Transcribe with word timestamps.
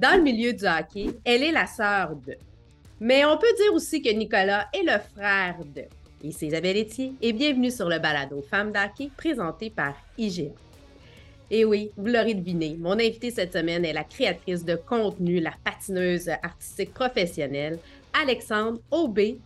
Dans 0.00 0.16
le 0.16 0.22
milieu 0.22 0.54
du 0.54 0.64
hockey, 0.64 1.08
elle 1.26 1.42
est 1.42 1.52
la 1.52 1.66
sœur 1.66 2.16
de. 2.16 2.34
Mais 3.00 3.26
on 3.26 3.36
peut 3.36 3.52
dire 3.58 3.74
aussi 3.74 4.00
que 4.00 4.08
Nicolas 4.08 4.66
est 4.72 4.82
le 4.82 4.98
frère 5.14 5.58
de. 5.76 5.82
Ici 6.26 6.46
Isabelle 6.46 6.78
Etier 6.78 7.12
et 7.20 7.34
bienvenue 7.34 7.70
sur 7.70 7.86
le 7.86 7.98
balado 7.98 8.40
Femmes 8.40 8.72
d'hockey 8.72 9.10
présenté 9.14 9.68
par 9.68 9.94
IGA. 10.16 10.52
Et 11.50 11.66
oui, 11.66 11.90
vous 11.98 12.06
l'aurez 12.06 12.32
deviné, 12.32 12.76
mon 12.78 12.92
invitée 12.92 13.30
cette 13.30 13.52
semaine 13.52 13.84
est 13.84 13.92
la 13.92 14.04
créatrice 14.04 14.64
de 14.64 14.76
contenu, 14.76 15.38
la 15.38 15.52
patineuse 15.64 16.30
artistique 16.30 16.94
professionnelle, 16.94 17.78
Alexandre 18.22 18.80
Aubé 18.90 19.38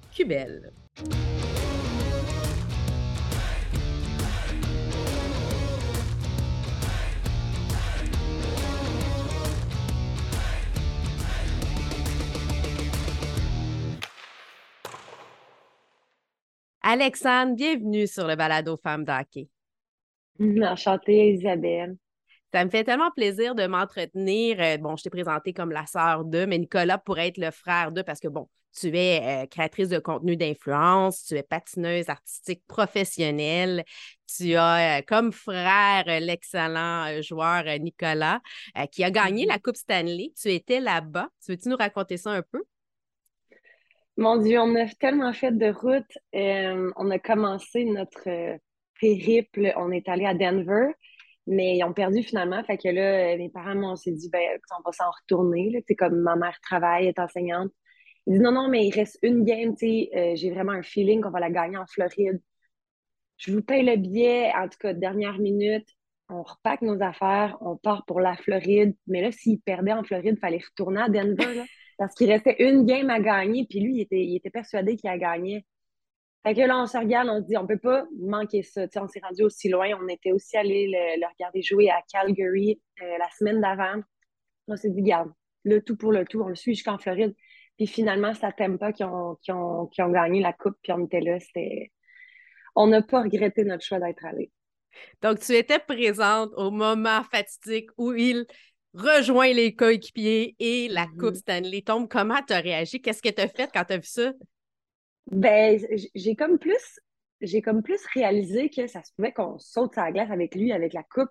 Alexandre, 16.86 17.54
bienvenue 17.54 18.06
sur 18.06 18.26
le 18.26 18.36
balado 18.36 18.76
Femmes 18.76 19.06
d'hockey. 19.06 19.48
Enchantée, 20.38 21.30
Isabelle. 21.30 21.96
Ça 22.52 22.62
me 22.62 22.68
fait 22.68 22.84
tellement 22.84 23.10
plaisir 23.10 23.54
de 23.54 23.66
m'entretenir. 23.66 24.60
Euh, 24.60 24.76
bon, 24.76 24.94
je 24.94 25.04
t'ai 25.04 25.08
présenté 25.08 25.54
comme 25.54 25.72
la 25.72 25.86
sœur 25.86 26.26
de, 26.26 26.44
mais 26.44 26.58
Nicolas 26.58 26.98
pourrait 26.98 27.28
être 27.28 27.38
le 27.38 27.50
frère 27.52 27.90
de 27.90 28.02
parce 28.02 28.20
que, 28.20 28.28
bon, 28.28 28.50
tu 28.78 28.94
es 28.94 29.44
euh, 29.44 29.46
créatrice 29.46 29.88
de 29.88 29.98
contenu 29.98 30.36
d'influence, 30.36 31.24
tu 31.24 31.36
es 31.36 31.42
patineuse 31.42 32.10
artistique 32.10 32.62
professionnelle, 32.66 33.84
tu 34.26 34.54
as 34.54 34.98
euh, 34.98 35.02
comme 35.08 35.32
frère 35.32 36.04
l'excellent 36.20 37.22
joueur 37.22 37.64
Nicolas 37.80 38.40
qui 38.92 39.04
a 39.04 39.10
gagné 39.10 39.46
la 39.46 39.56
mm-hmm. 39.56 39.62
Coupe 39.62 39.76
Stanley. 39.76 40.32
Tu 40.38 40.52
étais 40.52 40.80
là-bas. 40.80 41.30
Tu 41.42 41.52
veux-tu 41.52 41.70
nous 41.70 41.76
raconter 41.76 42.18
ça 42.18 42.32
un 42.32 42.42
peu? 42.42 42.62
Mon 44.16 44.36
Dieu, 44.36 44.60
on 44.60 44.74
a 44.76 44.86
tellement 44.86 45.32
fait 45.32 45.52
de 45.52 45.72
route. 45.72 46.18
on 46.32 47.10
a 47.10 47.18
commencé 47.18 47.84
notre 47.84 48.58
périple. 49.00 49.72
On 49.76 49.90
est 49.90 50.08
allé 50.08 50.24
à 50.26 50.34
Denver. 50.34 50.92
Mais 51.46 51.76
ils 51.76 51.84
ont 51.84 51.92
perdu 51.92 52.22
finalement. 52.22 52.62
Fait 52.64 52.78
que 52.78 52.88
là, 52.88 53.36
mes 53.36 53.50
parents 53.50 53.74
m'ont 53.74 53.94
dit, 53.94 54.30
ben, 54.30 54.58
on 54.78 54.82
va 54.82 54.92
s'en 54.92 55.10
retourner. 55.10 55.84
C'est 55.86 55.96
comme 55.96 56.20
ma 56.20 56.36
mère 56.36 56.58
travaille, 56.62 57.06
est 57.06 57.18
enseignante. 57.18 57.70
Ils 58.26 58.34
disent, 58.34 58.42
non, 58.42 58.52
non, 58.52 58.68
mais 58.68 58.86
il 58.86 58.94
reste 58.94 59.18
une 59.22 59.44
game, 59.44 59.74
euh, 59.82 60.34
j'ai 60.34 60.50
vraiment 60.50 60.72
un 60.72 60.82
feeling 60.82 61.20
qu'on 61.20 61.30
va 61.30 61.40
la 61.40 61.50
gagner 61.50 61.76
en 61.76 61.86
Floride. 61.86 62.40
Je 63.36 63.52
vous 63.52 63.62
paye 63.62 63.84
le 63.84 63.96
billet, 63.96 64.50
en 64.54 64.68
tout 64.68 64.78
cas, 64.78 64.94
dernière 64.94 65.38
minute. 65.38 65.86
On 66.30 66.42
repack 66.42 66.80
nos 66.80 67.02
affaires, 67.02 67.58
on 67.60 67.76
part 67.76 68.04
pour 68.06 68.20
la 68.20 68.36
Floride. 68.36 68.96
Mais 69.06 69.20
là, 69.20 69.30
s'il 69.30 69.60
perdait 69.60 69.92
en 69.92 70.04
Floride, 70.04 70.36
il 70.36 70.40
fallait 70.40 70.62
retourner 70.64 71.02
à 71.02 71.08
Denver, 71.08 71.64
parce 71.98 72.14
qu'il 72.14 72.30
restait 72.30 72.56
une 72.58 72.84
game 72.86 73.10
à 73.10 73.20
gagner. 73.20 73.66
Puis 73.68 73.80
lui, 73.80 73.96
il 73.96 74.00
était, 74.00 74.24
il 74.24 74.36
était 74.36 74.50
persuadé 74.50 74.96
qu'il 74.96 75.10
a 75.10 75.18
gagné. 75.18 75.64
Fait 76.44 76.54
que 76.54 76.60
là, 76.60 76.78
on 76.78 76.86
se 76.86 76.98
regarde, 76.98 77.28
on 77.28 77.40
se 77.40 77.46
dit, 77.46 77.56
on 77.56 77.66
peut 77.66 77.78
pas 77.78 78.04
manquer 78.18 78.62
ça. 78.62 78.86
on 78.96 79.08
s'est 79.08 79.20
rendu 79.20 79.42
aussi 79.44 79.68
loin. 79.70 79.88
On 80.00 80.08
était 80.08 80.32
aussi 80.32 80.56
allé 80.56 80.88
le, 80.88 81.26
regarder 81.26 81.62
jouer 81.62 81.90
à 81.90 82.02
Calgary 82.12 82.80
euh, 83.02 83.18
la 83.18 83.30
semaine 83.30 83.60
d'avant. 83.60 84.02
On 84.68 84.76
s'est 84.76 84.90
dit, 84.90 85.02
garde, 85.02 85.32
le 85.64 85.80
tout 85.80 85.96
pour 85.96 86.12
le 86.12 86.26
tout. 86.26 86.42
On 86.42 86.48
le 86.48 86.54
suit 86.54 86.74
jusqu'en 86.74 86.98
Floride. 86.98 87.34
Puis 87.76 87.86
finalement, 87.86 88.34
ça 88.34 88.52
t'aime 88.52 88.78
pas 88.78 88.92
qui 88.92 89.04
ont, 89.04 89.38
ont, 89.48 89.90
ont 89.98 90.10
gagné 90.10 90.40
la 90.40 90.52
coupe. 90.52 90.76
Puis 90.82 90.92
on 90.92 91.04
était 91.06 91.20
là. 91.20 91.40
C'était... 91.40 91.90
On 92.76 92.88
n'a 92.88 93.02
pas 93.02 93.22
regretté 93.22 93.64
notre 93.64 93.84
choix 93.84 94.00
d'être 94.00 94.24
allé. 94.26 94.50
Donc, 95.22 95.40
tu 95.40 95.52
étais 95.54 95.78
présente 95.78 96.50
au 96.56 96.70
moment 96.70 97.22
fatidique 97.24 97.88
où 97.96 98.12
il 98.12 98.46
rejoint 98.94 99.52
les 99.52 99.74
coéquipiers 99.74 100.56
et 100.58 100.88
la 100.88 101.06
mm-hmm. 101.06 101.16
Coupe 101.18 101.34
Stanley 101.34 101.82
tombe. 101.82 102.08
Comment 102.08 102.40
tu 102.46 102.52
as 102.52 102.60
réagi? 102.60 103.00
Qu'est-ce 103.00 103.22
que 103.22 103.28
tu 103.28 103.40
as 103.40 103.48
fait 103.48 103.70
quand 103.72 103.84
tu 103.84 103.92
as 103.94 103.98
vu 103.98 104.06
ça? 104.06 104.32
Ben, 105.30 105.80
j'ai 106.14 106.34
comme 106.36 106.58
plus 106.58 107.00
j'ai 107.40 107.62
comme 107.62 107.82
plus 107.82 108.00
réalisé 108.14 108.70
que 108.70 108.86
ça 108.86 109.02
se 109.02 109.12
pouvait 109.14 109.32
qu'on 109.32 109.58
saute 109.58 109.96
la 109.96 110.12
glace 110.12 110.30
avec 110.30 110.54
lui, 110.54 110.72
avec 110.72 110.92
la 110.92 111.02
coupe. 111.02 111.28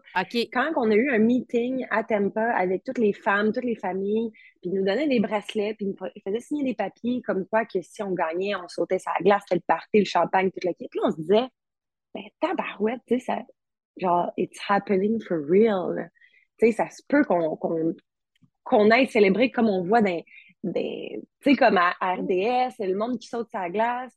Quand 0.52 0.72
on 0.76 0.92
a 0.92 0.96
eu 0.96 1.10
un 1.10 1.18
meeting 1.18 1.86
à 1.90 2.04
Tampa 2.04 2.52
avec 2.54 2.84
toutes 2.84 2.98
les 2.98 3.14
femmes, 3.14 3.52
toutes 3.52 3.64
les 3.64 3.76
familles, 3.76 4.32
puis 4.62 4.70
il 4.70 4.74
nous 4.74 4.86
donnait 4.86 5.08
des 5.08 5.20
bracelets, 5.20 5.74
puis 5.76 5.88
il 6.16 6.22
faisait 6.22 6.40
signer 6.40 6.64
des 6.64 6.76
papiers 6.76 7.22
comme 7.22 7.46
quoi 7.46 7.66
que 7.66 7.82
si 7.82 8.04
on 8.04 8.12
gagnait, 8.12 8.56
on 8.56 8.68
sautait 8.68 9.00
la 9.06 9.24
glace, 9.24 9.44
c'était 9.48 9.56
le 9.56 9.64
party, 9.66 10.00
le 10.00 10.06
champagne, 10.06 10.52
toute 10.52 10.64
l'équipe. 10.64 10.90
Puis 10.90 11.00
là, 11.02 11.08
on 11.08 11.12
se 11.12 11.18
disait, 11.18 11.48
ben 12.14 12.24
tabarouette, 12.40 13.02
tu 13.08 13.20
sais, 13.20 13.26
ça, 13.26 13.42
genre, 13.98 14.32
it's 14.38 14.60
happening 14.68 15.20
for 15.20 15.38
real. 15.38 16.10
Tu 16.60 16.68
sais, 16.68 16.72
ça 16.72 16.90
se 16.90 17.02
peut 17.08 17.24
qu'on 17.26 18.92
aille 18.92 19.08
célébrer 19.08 19.52
comme 19.52 19.68
on 19.68 19.84
voit 19.84 20.02
dans, 20.02 20.22
tu 20.74 21.22
sais, 21.44 21.56
comme 21.56 21.78
à 21.78 21.92
RDS, 22.02 22.76
c'est 22.78 22.88
le 22.88 22.96
monde 22.96 23.20
qui 23.20 23.28
saute 23.28 23.50
sa 23.52 23.70
glace. 23.70 24.14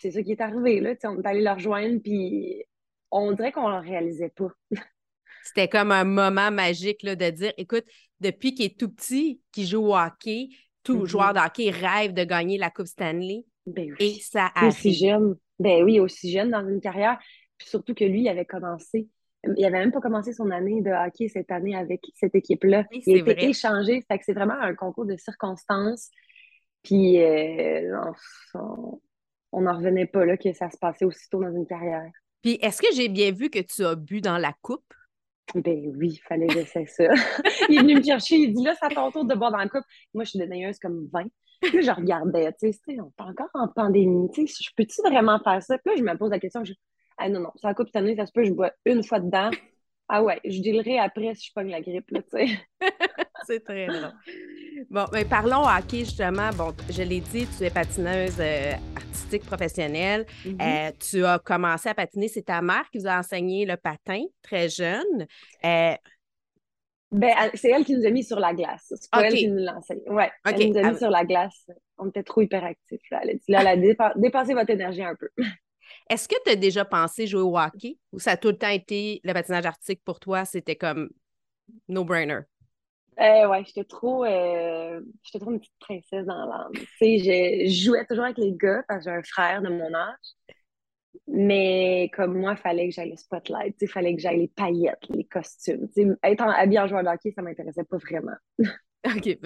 C'est 0.00 0.10
ça 0.10 0.22
qui 0.22 0.32
est 0.32 0.40
arrivé, 0.40 0.80
là. 0.80 0.94
on 1.04 1.20
est 1.20 1.26
allé 1.26 1.40
leur 1.40 1.56
rejoindre, 1.56 2.00
puis 2.02 2.64
on 3.10 3.32
dirait 3.32 3.52
qu'on 3.52 3.68
ne 3.68 3.80
le 3.80 3.88
réalisait 3.88 4.30
pas. 4.30 4.50
C'était 5.44 5.68
comme 5.68 5.92
un 5.92 6.04
moment 6.04 6.50
magique 6.50 7.02
là, 7.02 7.16
de 7.16 7.30
dire 7.30 7.52
écoute, 7.56 7.84
depuis 8.20 8.54
qu'il 8.54 8.66
est 8.66 8.78
tout 8.78 8.90
petit, 8.90 9.40
qu'il 9.50 9.66
joue 9.66 9.86
au 9.86 9.96
hockey, 9.96 10.48
tout 10.82 11.04
mm-hmm. 11.04 11.06
joueur 11.06 11.34
de 11.34 11.38
hockey 11.38 11.70
rêve 11.70 12.12
de 12.12 12.24
gagner 12.24 12.58
la 12.58 12.70
Coupe 12.70 12.86
Stanley. 12.86 13.44
Ben 13.66 13.94
Et 13.98 14.14
ça 14.20 14.50
arrive. 14.54 14.70
Aussi 14.70 14.94
jeune. 14.94 15.36
Ben 15.58 15.82
oui, 15.84 16.00
aussi 16.00 16.30
jeune 16.30 16.50
dans 16.50 16.66
une 16.66 16.80
carrière. 16.80 17.18
Puis 17.56 17.68
surtout 17.68 17.94
que 17.94 18.04
lui, 18.04 18.20
il 18.20 18.28
avait 18.28 18.44
commencé 18.44 19.08
il 19.44 19.62
n'avait 19.62 19.78
même 19.78 19.92
pas 19.92 20.00
commencé 20.00 20.32
son 20.32 20.50
année 20.50 20.82
de 20.82 20.90
hockey 20.90 21.28
cette 21.28 21.50
année 21.50 21.76
avec 21.76 22.02
cette 22.14 22.34
équipe-là. 22.34 22.84
il 22.90 23.28
a 23.28 23.32
été 23.32 23.48
échangé. 23.48 24.02
Fait 24.08 24.18
que 24.18 24.24
c'est 24.24 24.32
vraiment 24.32 24.60
un 24.60 24.74
concours 24.74 25.06
de 25.06 25.16
circonstances. 25.16 26.10
Puis 26.82 27.22
euh, 27.22 27.94
on 29.52 29.60
n'en 29.60 29.76
revenait 29.76 30.06
pas 30.06 30.24
là 30.24 30.36
que 30.36 30.52
ça 30.52 30.70
se 30.70 30.78
passait 30.78 31.04
aussitôt 31.04 31.42
dans 31.42 31.52
une 31.52 31.66
carrière. 31.66 32.10
Puis 32.42 32.58
est-ce 32.62 32.80
que 32.80 32.94
j'ai 32.94 33.08
bien 33.08 33.32
vu 33.32 33.50
que 33.50 33.58
tu 33.60 33.84
as 33.84 33.94
bu 33.94 34.20
dans 34.20 34.38
la 34.38 34.52
coupe? 34.62 34.84
Ben 35.54 35.92
oui, 35.96 36.10
il 36.12 36.22
fallait 36.28 36.46
que 36.46 36.64
ça. 36.64 36.80
il 37.68 37.78
est 37.78 37.80
venu 37.80 37.96
me 37.96 38.02
chercher, 38.02 38.36
il 38.36 38.52
dit 38.52 38.62
là, 38.62 38.74
à 38.80 38.88
ton 38.90 39.10
tour 39.10 39.24
de 39.24 39.34
boire 39.34 39.50
dans 39.50 39.58
la 39.58 39.68
coupe. 39.68 39.84
Moi, 40.12 40.24
je 40.24 40.30
suis 40.30 40.38
dédaigneuse 40.38 40.78
comme 40.78 41.08
20. 41.12 41.24
Puis 41.60 41.82
je 41.82 41.90
regardais, 41.90 42.52
tu 42.52 42.72
sais, 42.72 43.00
on 43.00 43.08
est 43.08 43.28
encore 43.28 43.48
en 43.54 43.66
pandémie, 43.68 44.30
tu 44.32 44.46
sais, 44.46 44.62
je 44.62 44.70
peux-tu 44.76 45.00
vraiment 45.02 45.40
faire 45.42 45.60
ça? 45.62 45.76
Puis 45.78 45.92
là, 45.92 45.96
je 45.98 46.04
me 46.04 46.16
pose 46.16 46.30
la 46.30 46.38
question, 46.38 46.62
je, 46.64 46.72
ah 47.18 47.28
non, 47.28 47.40
non, 47.40 47.50
ça 47.60 47.74
coupe 47.74 47.88
cette 47.88 47.96
année, 47.96 48.16
ça 48.16 48.26
se 48.26 48.32
peut, 48.32 48.44
je 48.44 48.52
bois 48.52 48.72
une 48.84 49.02
fois 49.02 49.20
dedans. 49.20 49.50
Ah 50.08 50.22
ouais, 50.22 50.40
je 50.44 50.60
dirai 50.60 50.98
après 50.98 51.34
si 51.34 51.48
je 51.48 51.52
pogne 51.52 51.70
la 51.70 51.80
grippe, 51.80 52.10
là, 52.10 52.22
tu 52.22 52.28
sais. 52.30 52.58
c'est 53.46 53.64
très 53.64 53.86
drôle. 53.86 54.12
Bon, 54.90 55.04
mais 55.12 55.24
parlons 55.24 55.64
hockey, 55.64 56.00
justement. 56.00 56.50
Bon, 56.56 56.72
je 56.88 57.02
l'ai 57.02 57.20
dit, 57.20 57.46
tu 57.58 57.64
es 57.64 57.70
patineuse 57.70 58.36
euh, 58.40 58.72
artistique 58.96 59.44
professionnelle. 59.44 60.24
Mm-hmm. 60.44 60.88
Euh, 60.88 60.92
tu 60.98 61.24
as 61.24 61.38
commencé 61.38 61.88
à 61.88 61.94
patiner. 61.94 62.28
C'est 62.28 62.42
ta 62.42 62.62
mère 62.62 62.88
qui 62.90 62.98
vous 62.98 63.06
a 63.06 63.18
enseigné 63.18 63.66
le 63.66 63.76
patin 63.76 64.22
très 64.42 64.68
jeune. 64.68 65.26
Euh, 65.64 65.94
ben, 67.10 67.34
c'est 67.54 67.70
elle 67.70 67.84
qui 67.84 67.94
nous 67.94 68.06
a 68.06 68.10
mis 68.10 68.22
sur 68.22 68.38
la 68.38 68.54
glace. 68.54 68.92
C'est 68.94 69.10
pas 69.10 69.26
elle 69.26 69.34
qui 69.34 69.48
nous 69.48 69.64
l'a 69.64 69.76
enseigné. 69.76 70.08
Ouais, 70.10 70.30
elle 70.44 70.70
nous 70.70 70.78
a 70.78 70.82
mis 70.82 70.88
ah 70.94 70.98
sur 70.98 71.10
la 71.10 71.24
glace. 71.24 71.70
On 71.96 72.08
était 72.08 72.22
trop 72.22 72.42
hyperactifs. 72.42 73.10
Là. 73.10 73.20
Elle 73.22 73.30
a 73.30 73.34
dit, 73.34 73.42
là, 73.48 73.60
elle 73.60 73.96
a 73.98 74.12
dépassé 74.16 74.54
votre 74.54 74.70
énergie 74.70 75.02
un 75.02 75.14
peu. 75.14 75.28
Est-ce 76.10 76.28
que 76.28 76.34
tu 76.44 76.50
as 76.50 76.56
déjà 76.56 76.84
pensé 76.84 77.26
jouer 77.26 77.42
au 77.42 77.58
hockey? 77.58 77.98
Ou 78.12 78.18
ça 78.18 78.32
a 78.32 78.36
tout 78.36 78.48
le 78.48 78.58
temps 78.58 78.68
été 78.68 79.20
le 79.24 79.32
patinage 79.32 79.66
artistique 79.66 80.02
pour 80.04 80.20
toi, 80.20 80.44
c'était 80.44 80.76
comme 80.76 81.10
no-brainer? 81.88 82.40
Euh, 83.20 83.48
ouais, 83.48 83.64
j'étais 83.66 83.84
trop, 83.84 84.24
euh, 84.24 85.00
trop 85.34 85.50
une 85.50 85.58
petite 85.58 85.78
princesse 85.80 86.24
dans 86.24 86.46
l'âme. 86.46 86.72
Je, 87.00 87.68
jouais 87.68 88.06
toujours 88.06 88.24
avec 88.24 88.38
les 88.38 88.52
gars 88.52 88.84
parce 88.86 89.04
que 89.04 89.10
j'ai 89.10 89.16
un 89.16 89.22
frère 89.22 89.60
de 89.60 89.68
mon 89.68 89.92
âge. 89.92 90.14
Mais 91.26 92.10
comme 92.14 92.38
moi, 92.38 92.52
il 92.52 92.58
fallait 92.58 92.88
que 92.88 92.94
j'aille 92.94 93.10
le 93.10 93.16
spotlight, 93.16 93.76
il 93.80 93.88
fallait 93.88 94.14
que 94.14 94.20
j'aille 94.20 94.38
les 94.38 94.48
paillettes, 94.48 95.04
les 95.08 95.24
costumes. 95.24 95.88
être 96.22 96.42
habillé 96.42 96.78
en 96.78 96.86
joueur 96.86 97.02
de 97.02 97.08
hockey, 97.08 97.32
ça 97.32 97.42
m'intéressait 97.42 97.84
pas 97.84 97.98
vraiment. 97.98 98.36
OK. 99.06 99.38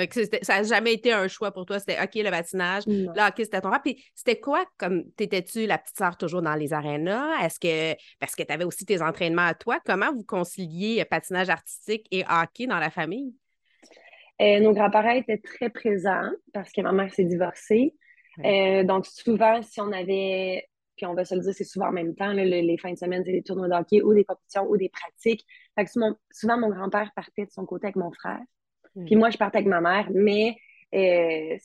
ça 0.42 0.56
n'a 0.56 0.62
jamais 0.62 0.94
été 0.94 1.12
un 1.12 1.28
choix 1.28 1.52
pour 1.52 1.66
toi. 1.66 1.78
C'était 1.78 1.98
OK, 2.02 2.14
le 2.14 2.30
patinage. 2.30 2.84
Là, 2.86 3.28
OK, 3.28 3.34
c'était 3.38 3.60
ton 3.60 3.70
rap. 3.70 3.82
Puis 3.82 4.02
c'était 4.14 4.40
quoi 4.40 4.64
comme 4.78 5.10
t'étais-tu 5.12 5.66
la 5.66 5.78
petite 5.78 5.96
sœur 5.96 6.16
toujours 6.16 6.42
dans 6.42 6.54
les 6.54 6.72
arénas? 6.72 7.44
Est-ce 7.44 7.60
que 7.60 8.00
parce 8.18 8.34
que 8.34 8.42
tu 8.42 8.52
avais 8.52 8.64
aussi 8.64 8.86
tes 8.86 9.02
entraînements 9.02 9.46
à 9.46 9.54
toi, 9.54 9.78
comment 9.84 10.12
vous 10.12 10.24
conciliez 10.24 11.04
patinage 11.04 11.50
artistique 11.50 12.06
et 12.10 12.24
hockey 12.28 12.66
dans 12.66 12.78
la 12.78 12.90
famille? 12.90 13.34
Euh, 14.40 14.60
nos 14.60 14.72
grands-parents 14.72 15.14
étaient 15.14 15.38
très 15.38 15.70
présents 15.70 16.30
parce 16.52 16.72
que 16.72 16.80
ma 16.80 16.92
mère 16.92 17.12
s'est 17.12 17.24
divorcée. 17.24 17.94
Euh, 18.44 18.82
donc, 18.82 19.06
souvent, 19.06 19.62
si 19.62 19.80
on 19.80 19.92
avait, 19.92 20.66
puis 20.96 21.06
on 21.06 21.14
va 21.14 21.24
se 21.24 21.34
le 21.34 21.42
dire, 21.42 21.52
c'est 21.54 21.64
souvent 21.64 21.88
en 21.88 21.92
même 21.92 22.14
temps, 22.14 22.32
les 22.32 22.78
fins 22.78 22.92
de 22.92 22.98
semaine, 22.98 23.22
c'est 23.24 23.32
des 23.32 23.42
tournois 23.42 23.68
de 23.68 23.74
hockey 23.74 24.02
ou 24.02 24.14
des 24.14 24.24
compétitions 24.24 24.66
ou 24.68 24.76
des 24.76 24.88
pratiques. 24.88 25.44
Fait 25.76 25.84
que 25.84 25.90
souvent, 25.90 26.58
mon 26.58 26.70
grand-père 26.70 27.10
partait 27.14 27.44
de 27.44 27.50
son 27.50 27.66
côté 27.66 27.86
avec 27.86 27.96
mon 27.96 28.10
frère. 28.10 28.40
Puis 29.06 29.16
moi, 29.16 29.30
je 29.30 29.38
partais 29.38 29.58
avec 29.58 29.68
ma 29.68 29.80
mère, 29.80 30.08
mais 30.12 30.56
euh, 30.94 31.56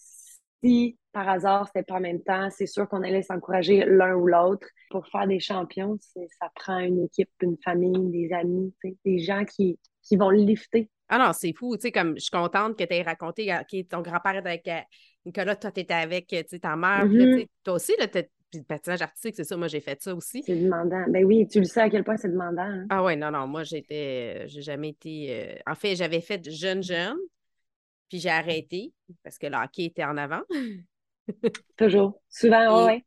si 0.64 0.98
par 1.12 1.28
hasard, 1.30 1.66
c'était 1.68 1.84
pas 1.84 1.96
en 1.96 2.00
même 2.00 2.22
temps, 2.22 2.50
c'est 2.52 2.68
sûr 2.68 2.88
qu'on 2.88 3.02
allait 3.02 3.24
s'encourager 3.24 3.84
l'un 3.86 4.14
ou 4.14 4.28
l'autre. 4.28 4.68
Pour 4.92 5.08
faire 5.08 5.28
des 5.28 5.40
champions, 5.40 5.98
ça 6.00 6.52
prend 6.54 6.78
une 6.78 7.06
équipe, 7.06 7.30
une 7.42 7.58
famille, 7.64 8.12
des 8.12 8.32
amis, 8.34 8.72
des 9.04 9.20
gens 9.20 9.44
qui, 9.44 9.80
qui 10.04 10.16
vont 10.16 10.30
le 10.30 10.38
lifter 10.38 10.90
Ah 11.10 11.18
non, 11.18 11.34
c'est 11.34 11.54
fou. 11.54 11.76
Tu 11.76 11.82
sais, 11.84 11.92
comme 11.92 12.16
je 12.16 12.22
suis 12.22 12.32
contente 12.32 12.78
que 12.78 12.84
tu 12.84 12.94
aies 12.94 13.02
raconté, 13.02 13.52
OK, 13.52 13.88
ton 13.90 14.02
grand-père 14.02 14.36
était 14.36 14.48
avec 14.48 14.68
euh, 14.68 14.80
Nicolas, 15.26 15.56
toi, 15.56 15.72
tu 15.72 15.82
étais 15.82 15.94
avec 15.94 16.28
ta 16.62 16.76
mère. 16.76 17.06
Mm-hmm. 17.06 17.48
toi 17.64 17.74
aussi, 17.74 17.94
là, 17.98 18.08
puis 18.50 18.60
le 18.60 18.66
patinage 18.66 19.02
artistique, 19.02 19.36
c'est 19.36 19.44
ça, 19.44 19.58
moi 19.58 19.68
j'ai 19.68 19.82
fait 19.82 20.02
ça 20.02 20.16
aussi. 20.16 20.42
C'est 20.44 20.56
demandant. 20.56 21.06
Ben 21.10 21.26
oui, 21.26 21.48
tu 21.48 21.60
le 21.60 21.66
sais 21.66 21.82
à 21.82 21.90
quel 21.90 22.04
point 22.04 22.18
c'est 22.18 22.32
demandant. 22.32 22.62
Hein. 22.62 22.86
Ah 22.90 23.04
ouais, 23.04 23.16
non, 23.16 23.32
non, 23.32 23.48
moi 23.48 23.64
j'étais, 23.64 24.48
j'ai 24.48 24.62
jamais 24.62 24.90
été. 24.90 25.28
Euh, 25.32 25.56
en 25.66 25.76
fait, 25.76 25.96
j'avais 25.96 26.22
fait 26.22 26.50
jeune, 26.50 26.82
jeune, 26.82 27.18
puis 28.10 28.20
j'ai 28.20 28.30
arrêté 28.30 28.94
parce 29.24 29.38
que 29.38 29.48
le 29.48 29.56
hockey 29.56 29.86
était 29.86 30.06
en 30.06 30.18
avant. 30.18 30.42
Toujours. 31.78 32.22
Souvent, 32.30 32.88
oui. 32.88 33.04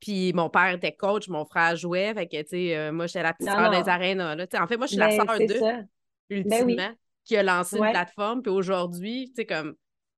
Puis 0.00 0.32
mon 0.32 0.48
père 0.48 0.74
était 0.74 0.94
coach, 0.94 1.28
mon 1.28 1.44
frère 1.44 1.76
jouait. 1.76 2.14
Fait 2.14 2.26
que, 2.26 2.40
tu 2.42 2.48
sais, 2.48 2.76
euh, 2.76 2.92
moi, 2.92 3.06
j'étais 3.06 3.22
la 3.22 3.34
petite 3.34 3.50
sœur 3.50 3.70
des 3.70 3.88
arènes. 3.88 4.20
En 4.20 4.66
fait, 4.66 4.76
moi, 4.76 4.86
je 4.86 4.92
suis 4.92 4.98
la 4.98 5.08
ben, 5.08 5.16
sœur 5.16 5.38
de, 5.38 5.60
ben 5.60 5.88
ultimement, 6.30 6.90
qui 7.24 7.36
a 7.36 7.42
lancé 7.42 7.76
une 7.76 7.90
plateforme. 7.90 8.42
Puis 8.42 8.52
aujourd'hui, 8.52 9.28
tu 9.28 9.42
sais, 9.42 9.46
comme. 9.46 9.74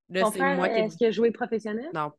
Là, 0.09 0.29
c'est 0.33 0.55
moi 0.55 0.69
qui. 0.69 0.81
Est-ce 0.81 0.97
qu'il 0.97 1.07
a 1.07 1.11
joué 1.11 1.31
professionnel? 1.31 1.89
Non. 1.95 2.13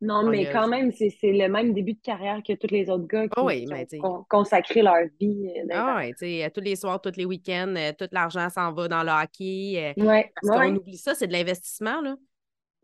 Non, 0.00 0.28
mais 0.28 0.50
quand 0.52 0.68
même, 0.68 0.92
c'est 0.92 1.10
le 1.22 1.48
même 1.48 1.72
début 1.72 1.94
de 1.94 2.00
carrière 2.00 2.42
que 2.46 2.52
tous 2.52 2.72
les 2.72 2.90
autres 2.90 3.06
gars 3.06 3.28
qui, 3.28 3.64
qui 3.64 4.00
ont 4.02 4.26
consacré 4.28 4.82
leur 4.82 4.96
vie. 5.18 5.50
Euh, 5.56 5.68
ah 5.72 5.96
oui, 5.98 6.10
tu 6.12 6.26
sais, 6.26 6.50
tous 6.50 6.60
les 6.60 6.76
soirs, 6.76 7.00
tous 7.00 7.16
les 7.16 7.24
week-ends, 7.24 7.74
euh, 7.76 7.92
tout 7.98 8.08
l'argent 8.12 8.50
s'en 8.50 8.72
va 8.72 8.88
dans 8.88 9.02
le 9.02 9.10
hockey. 9.10 9.94
Oui. 9.96 10.22
Parce 10.42 10.58
qu'on 10.58 10.76
oublie 10.76 10.98
ça, 10.98 11.14
c'est 11.14 11.26
de 11.26 11.32
l'investissement, 11.32 12.02
là. 12.02 12.16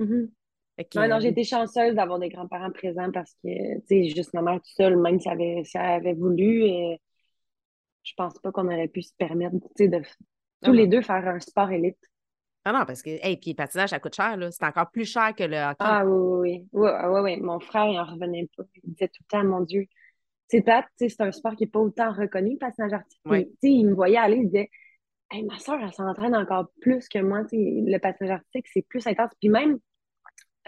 Mm-hmm 0.00 0.29
non, 0.97 1.20
j'ai 1.20 1.29
été 1.29 1.44
chanceuse 1.44 1.94
d'avoir 1.94 2.19
des 2.19 2.29
grands-parents 2.29 2.70
présents 2.70 3.11
parce 3.12 3.35
que, 3.44 3.79
tu 3.81 3.87
sais, 3.87 4.05
juste 4.09 4.32
ma 4.35 4.43
mère 4.43 4.55
toute 4.55 4.75
seule, 4.76 4.97
même 4.97 5.20
si 5.20 5.29
elle 5.29 5.35
avait, 5.35 5.64
si 5.64 5.76
elle 5.76 5.85
avait 5.85 6.14
voulu, 6.14 6.64
et 6.64 7.00
je 8.03 8.12
pense 8.17 8.38
pas 8.38 8.50
qu'on 8.53 8.67
aurait 8.67 8.88
pu 8.88 9.03
se 9.03 9.14
permettre, 9.17 9.56
tu 9.76 9.85
sais, 9.85 9.88
de 9.88 9.99
tous 9.99 10.70
ah 10.70 10.73
les 10.73 10.87
deux 10.87 11.03
faire 11.03 11.26
un 11.29 11.41
sport 11.41 11.70
élite. 11.70 11.99
Ah 12.64 12.73
non, 12.73 12.85
parce 12.87 13.03
que, 13.03 13.11
hey, 13.11 13.37
puis 13.37 13.50
le 13.50 13.56
patinage, 13.56 13.91
ça 13.91 13.99
coûte 13.99 14.14
cher, 14.14 14.37
là. 14.37 14.50
C'est 14.50 14.64
encore 14.64 14.91
plus 14.91 15.05
cher 15.05 15.35
que 15.35 15.43
le 15.43 15.56
hockey. 15.56 15.76
Ah 15.81 16.05
oui, 16.05 16.14
oui, 16.43 16.69
oui. 16.73 16.91
Oui, 17.05 17.20
oui, 17.23 17.41
Mon 17.41 17.59
frère, 17.59 17.87
il 17.87 17.99
en 17.99 18.05
revenait 18.05 18.49
pas. 18.56 18.62
Il 18.85 18.93
disait 18.93 19.09
tout 19.09 19.23
le 19.23 19.38
temps, 19.38 19.44
mon 19.44 19.61
Dieu, 19.61 19.87
c'est 20.49 20.64
sais, 20.67 21.09
c'est 21.09 21.20
un 21.23 21.32
sport 21.32 21.56
qui 21.56 21.64
n'est 21.64 21.70
pas 21.70 21.81
autant 21.81 22.12
reconnu, 22.12 22.53
le 22.53 22.59
patinage 22.59 22.93
artistique. 22.93 23.23
Tu 23.25 23.41
sais, 23.62 23.70
il 23.70 23.87
me 23.87 23.94
voyait 23.94 24.19
aller, 24.19 24.37
il 24.37 24.47
disait, 24.47 24.70
hey, 25.31 25.43
ma 25.44 25.59
soeur, 25.59 25.81
elle 25.82 25.93
s'entraîne 25.93 26.37
encore 26.37 26.67
plus 26.81 27.09
que 27.09 27.19
moi. 27.20 27.43
Tu 27.44 27.56
sais, 27.56 27.82
le 27.87 27.99
patinage 27.99 28.32
artistique, 28.32 28.67
c'est 28.69 28.87
plus 28.87 29.06
intense. 29.06 29.31
Puis 29.41 29.49
même, 29.49 29.79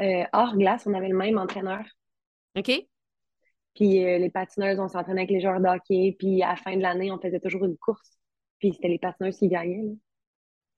euh, 0.00 0.25
hors 0.32 0.56
glace, 0.56 0.87
on 0.87 0.94
avait 0.94 1.08
le 1.08 1.17
même 1.17 1.37
entraîneur. 1.37 1.85
OK. 2.56 2.73
Puis 3.75 4.05
euh, 4.05 4.19
les 4.19 4.31
patineuses, 4.31 4.81
on 4.81 4.88
s'entraînait 4.88 5.23
avec 5.23 5.31
les 5.31 5.41
joueurs 5.41 5.61
de 5.61 5.67
hockey. 5.67 6.17
Puis 6.19 6.43
à 6.43 6.50
la 6.50 6.56
fin 6.56 6.76
de 6.76 6.82
l'année, 6.82 7.12
on 7.12 7.19
faisait 7.19 7.41
toujours 7.41 7.64
une 7.64 7.76
course. 7.76 8.19
Puis 8.58 8.73
c'était 8.73 8.88
les 8.88 8.99
patineuses 8.99 9.38
qui 9.38 9.49
gagnaient. 9.49 9.96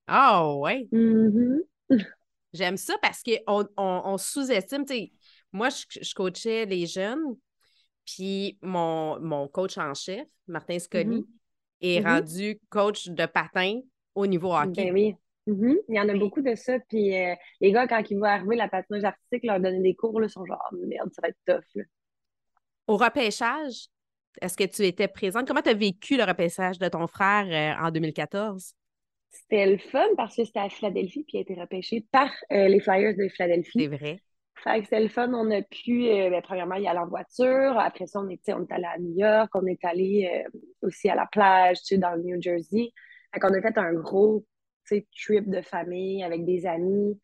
Ah, 0.06 0.44
oh, 0.44 0.60
ouais. 0.62 0.88
Mm-hmm. 0.92 2.04
J'aime 2.52 2.76
ça 2.76 2.94
parce 3.02 3.22
qu'on 3.22 3.68
on, 3.76 4.18
sous-estime. 4.18 4.84
Moi, 5.52 5.68
je, 5.70 6.14
coachais 6.14 6.64
les 6.66 6.86
jeunes. 6.86 7.36
Puis 8.04 8.56
mon, 8.62 9.18
mon 9.20 9.48
coach 9.48 9.78
en 9.78 9.92
chef, 9.94 10.28
Martin 10.46 10.78
Scully, 10.78 11.20
mm-hmm. 11.20 11.26
est 11.80 12.00
mm-hmm. 12.00 12.06
rendu 12.06 12.60
coach 12.70 13.08
de 13.08 13.26
patin 13.26 13.80
au 14.14 14.26
niveau 14.26 14.54
hockey. 14.54 14.84
Ben 14.84 14.92
oui. 14.92 15.16
Il 15.46 15.94
y 15.94 16.00
en 16.00 16.08
a 16.08 16.14
beaucoup 16.14 16.40
de 16.40 16.54
ça. 16.54 16.78
Puis 16.88 17.16
euh, 17.16 17.34
les 17.60 17.72
gars, 17.72 17.86
quand 17.86 18.02
ils 18.10 18.18
vont 18.18 18.24
arriver 18.24 18.56
la 18.56 18.68
patinage 18.68 19.04
artistique, 19.04 19.44
leur 19.44 19.60
donner 19.60 19.80
des 19.80 19.94
cours, 19.94 20.20
là, 20.20 20.28
sont 20.28 20.44
genre, 20.44 20.62
oh, 20.72 20.76
merde, 20.86 21.10
ça 21.12 21.22
va 21.22 21.28
être 21.28 21.38
tough. 21.46 21.84
Au 22.88 22.96
repêchage, 22.96 23.86
est-ce 24.40 24.56
que 24.56 24.64
tu 24.64 24.82
étais 24.82 25.08
présente? 25.08 25.46
Comment 25.46 25.62
tu 25.62 25.70
as 25.70 25.74
vécu 25.74 26.16
le 26.16 26.24
repêchage 26.24 26.78
de 26.78 26.88
ton 26.88 27.06
frère 27.06 27.46
euh, 27.46 27.86
en 27.86 27.90
2014? 27.90 28.74
C'était 29.40 29.66
le 29.66 29.78
fun 29.78 30.06
parce 30.16 30.36
que 30.36 30.44
c'était 30.44 30.60
à 30.60 30.68
Philadelphie 30.68 31.24
puis 31.24 31.34
il 31.34 31.38
a 31.38 31.40
été 31.42 31.54
repêché 31.54 32.06
par 32.10 32.30
euh, 32.52 32.68
les 32.68 32.80
Flyers 32.80 33.16
de 33.16 33.28
Philadelphie. 33.28 33.80
C'est 33.80 33.96
vrai. 33.96 34.20
Fait 34.62 34.78
que 34.78 34.84
c'était 34.84 35.00
le 35.00 35.08
fun. 35.08 35.32
On 35.34 35.50
a 35.50 35.62
pu, 35.62 36.04
ben, 36.08 36.40
premièrement, 36.42 36.76
y 36.76 36.88
aller 36.88 36.98
en 36.98 37.06
voiture. 37.06 37.78
Après 37.78 38.06
ça, 38.06 38.20
on, 38.20 38.28
était, 38.30 38.54
on 38.54 38.62
est 38.62 38.72
allé 38.72 38.86
à 38.86 38.98
New 38.98 39.14
York. 39.14 39.50
On 39.54 39.66
est 39.66 39.84
allé 39.84 40.44
aussi 40.82 41.10
à 41.10 41.14
la 41.14 41.26
plage, 41.26 41.78
tu 41.80 41.94
sais, 41.94 41.98
dans 41.98 42.12
le 42.12 42.22
New 42.22 42.40
Jersey. 42.40 42.90
Fait 43.32 43.40
qu'on 43.40 43.52
a 43.52 43.60
fait 43.60 43.76
un 43.76 43.92
gros 43.92 44.44
trip 45.14 45.48
de 45.50 45.60
famille 45.60 46.22
avec 46.22 46.44
des 46.44 46.66
amis. 46.66 47.20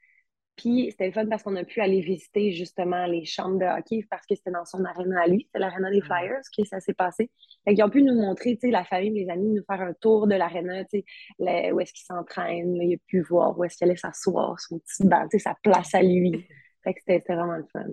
Puis 0.57 0.89
c'était 0.91 1.07
le 1.07 1.13
fun 1.13 1.27
parce 1.27 1.43
qu'on 1.43 1.57
a 1.57 1.65
pu 1.65 1.81
aller 1.81 2.01
visiter 2.01 2.53
justement 2.53 3.07
les 3.07 3.25
chambres 3.25 3.59
de 3.59 3.65
hockey 3.65 4.07
parce 4.11 4.27
que 4.27 4.35
c'était 4.35 4.51
dans 4.51 4.65
son 4.67 4.85
arena 4.85 5.23
à 5.23 5.27
lui, 5.27 5.49
c'est 5.53 5.59
l'aréna 5.59 5.91
des 5.91 6.03
Flyers 6.03 6.43
que 6.57 6.65
ça 6.65 6.79
s'est 6.81 6.95
passé. 6.95 7.31
Fait 7.65 7.75
qu'ils 7.75 7.85
ont 7.85 7.91
pu 7.91 8.03
nous 8.03 8.15
montrer, 8.15 8.55
tu 8.57 8.67
sais, 8.67 8.71
la 8.71 8.85
famille, 8.85 9.25
les 9.25 9.31
amis, 9.31 9.49
nous 9.49 9.65
faire 9.65 9.81
un 9.81 9.95
tour 9.95 10.27
de 10.27 10.35
l'aréna, 10.35 10.85
tu 10.85 11.03
sais, 11.39 11.73
où 11.73 11.81
est-ce 11.81 11.93
qu'il 11.93 12.05
s'entraîne, 12.05 12.77
il 12.77 12.95
a 12.95 12.99
pu 13.07 13.23
voir 13.23 13.59
où 13.59 13.65
est-ce 13.65 13.79
qu'il 13.79 13.89
allait 13.89 13.97
s'asseoir, 13.97 14.61
son 14.61 14.79
petit 14.79 15.07
banc, 15.07 15.27
tu 15.31 15.39
sais, 15.39 15.45
sa 15.45 15.57
place 15.63 15.95
à 15.95 16.03
lui. 16.03 16.47
Fait 16.85 16.95
que 16.95 17.01
c'était 17.07 17.33
vraiment 17.33 17.57
le 17.57 17.67
fun. 17.73 17.87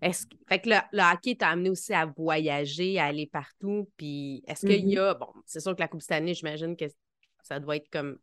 Est-ce, 0.00 0.26
fait 0.48 0.60
que 0.60 0.70
le, 0.70 1.12
hockey 1.12 1.34
t'a 1.34 1.48
amené 1.48 1.68
aussi 1.68 1.92
à 1.92 2.06
voyager, 2.06 2.98
à 2.98 3.06
aller 3.06 3.26
partout. 3.26 3.90
Puis 3.98 4.42
est-ce 4.46 4.66
qu'il 4.66 4.88
y 4.88 4.94
mm-hmm. 4.94 5.10
a, 5.10 5.14
bon, 5.14 5.26
c'est 5.44 5.60
sûr 5.60 5.74
que 5.74 5.80
la 5.80 5.88
Coupe 5.88 6.00
cette 6.00 6.12
année, 6.12 6.32
j'imagine 6.32 6.74
que 6.74 6.86
ça 7.42 7.60
doit 7.60 7.76
être 7.76 7.90
comme 7.90 8.16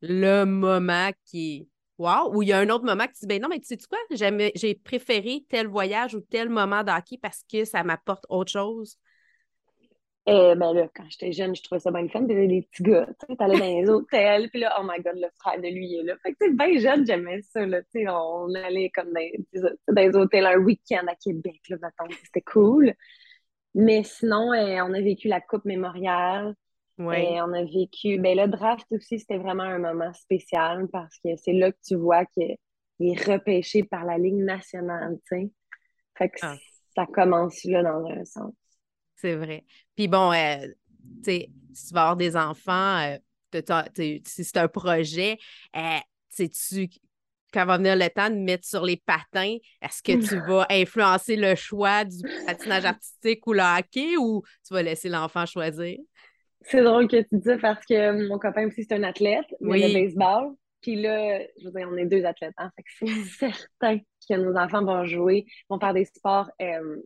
le 0.00 0.44
moment 0.44 1.10
qui 1.26 1.56
est 1.56 1.68
wow, 1.98 2.34
ou 2.34 2.42
il 2.42 2.48
y 2.48 2.52
a 2.52 2.58
un 2.58 2.68
autre 2.70 2.84
moment 2.84 3.06
qui 3.06 3.20
dit 3.20 3.26
ben 3.26 3.40
non, 3.40 3.48
mais 3.48 3.60
tu 3.60 3.66
sais 3.66 3.78
quoi, 3.88 3.98
j'ai 4.10 4.74
préféré 4.74 5.44
tel 5.48 5.66
voyage 5.66 6.14
ou 6.14 6.20
tel 6.20 6.48
moment 6.48 6.82
d'hockey 6.82 7.18
parce 7.20 7.44
que 7.50 7.64
ça 7.64 7.82
m'apporte 7.82 8.24
autre 8.28 8.50
chose? 8.50 8.98
Eh 10.26 10.54
ben 10.56 10.72
là, 10.72 10.88
quand 10.94 11.04
j'étais 11.10 11.32
jeune, 11.32 11.54
je 11.54 11.62
trouvais 11.62 11.80
ça 11.80 11.90
bien 11.90 12.08
fun. 12.08 12.22
Des 12.22 12.66
petits 12.70 12.82
gars, 12.82 13.06
tu 13.20 13.36
allais 13.38 13.58
dans 13.58 13.64
les 13.66 13.90
hôtels, 13.90 14.48
puis 14.48 14.60
là, 14.60 14.74
oh 14.80 14.82
my 14.82 15.02
god, 15.02 15.16
le 15.16 15.28
frère 15.38 15.60
de 15.60 15.68
lui 15.68 15.96
est 15.96 16.02
là. 16.02 16.14
Fait 16.22 16.32
que, 16.32 16.38
tu 16.40 16.46
sais, 16.46 16.54
bien 16.54 16.78
jeune, 16.78 17.06
j'aimais 17.06 17.42
ça, 17.42 17.66
là. 17.66 17.82
Tu 17.82 17.88
sais, 17.92 18.08
on 18.08 18.52
allait 18.54 18.88
comme 18.88 19.12
dans, 19.12 19.70
dans 19.88 20.00
les 20.00 20.16
hôtels 20.16 20.46
un 20.46 20.56
week-end 20.56 21.04
à 21.08 21.14
Québec, 21.14 21.60
là, 21.68 21.76
C'était 22.24 22.40
cool. 22.40 22.94
Mais 23.74 24.02
sinon, 24.02 24.54
eh, 24.54 24.80
on 24.80 24.94
a 24.94 25.00
vécu 25.00 25.28
la 25.28 25.42
Coupe 25.42 25.66
mémoriale. 25.66 26.54
Ouais. 26.98 27.40
on 27.40 27.52
a 27.52 27.64
vécu. 27.64 28.18
Ben, 28.18 28.36
le 28.36 28.48
draft 28.48 28.86
aussi, 28.92 29.18
c'était 29.18 29.38
vraiment 29.38 29.64
un 29.64 29.78
moment 29.78 30.12
spécial 30.12 30.86
parce 30.92 31.18
que 31.18 31.30
c'est 31.36 31.52
là 31.52 31.72
que 31.72 31.78
tu 31.84 31.96
vois 31.96 32.24
qu'il 32.26 32.56
est 33.00 33.24
repêché 33.24 33.82
par 33.82 34.04
la 34.04 34.18
Ligue 34.18 34.34
nationale, 34.34 35.18
tu. 35.26 35.50
Fait 36.16 36.28
que 36.28 36.38
ah. 36.42 36.56
ça 36.94 37.06
commence 37.06 37.64
là 37.64 37.82
dans 37.82 38.06
un 38.06 38.24
sens. 38.24 38.54
C'est 39.16 39.34
vrai. 39.34 39.64
Puis 39.96 40.06
bon, 40.06 40.32
euh, 40.32 40.66
tu 41.24 41.24
sais, 41.24 41.50
si 41.72 41.88
tu 41.88 41.94
vas 41.94 42.02
avoir 42.02 42.16
des 42.16 42.36
enfants, 42.36 42.98
euh, 43.00 43.18
si 44.24 44.44
c'est 44.44 44.56
un 44.56 44.68
projet, 44.68 45.38
euh, 45.76 45.98
sais-tu 46.28 46.88
quand 47.52 47.64
va 47.66 47.76
venir 47.76 47.94
le 47.94 48.10
temps 48.10 48.28
de 48.28 48.34
mettre 48.34 48.66
sur 48.66 48.84
les 48.84 48.96
patins, 48.96 49.56
est-ce 49.80 50.02
que 50.02 50.26
tu 50.26 50.40
vas 50.48 50.66
influencer 50.70 51.36
le 51.36 51.54
choix 51.54 52.04
du 52.04 52.20
patinage 52.46 52.84
artistique 52.84 53.46
ou 53.46 53.52
le 53.52 53.60
hockey 53.60 54.16
ou 54.16 54.42
tu 54.66 54.74
vas 54.74 54.82
laisser 54.82 55.08
l'enfant 55.08 55.46
choisir? 55.46 55.98
C'est 56.64 56.82
drôle 56.82 57.08
que 57.08 57.20
tu 57.22 57.36
dis 57.36 57.44
ça 57.44 57.58
parce 57.58 57.84
que 57.84 58.28
mon 58.28 58.38
copain 58.38 58.66
aussi, 58.66 58.84
c'est 58.84 58.94
un 58.94 59.02
athlète, 59.02 59.46
mais 59.60 59.88
le 59.88 59.92
baseball. 59.92 60.54
Puis 60.80 61.00
là, 61.00 61.40
je 61.58 61.64
veux 61.64 61.72
dire, 61.72 61.88
on 61.90 61.96
est 61.96 62.06
deux 62.06 62.24
athlètes. 62.24 62.54
Hein, 62.58 62.70
fait 62.76 62.82
que 62.82 62.90
c'est 63.26 63.52
certain 63.52 63.98
que 64.28 64.34
nos 64.34 64.56
enfants 64.56 64.84
vont 64.84 65.04
jouer, 65.04 65.46
vont 65.70 65.78
faire 65.78 65.94
des 65.94 66.04
sports, 66.04 66.50
euh, 66.60 66.96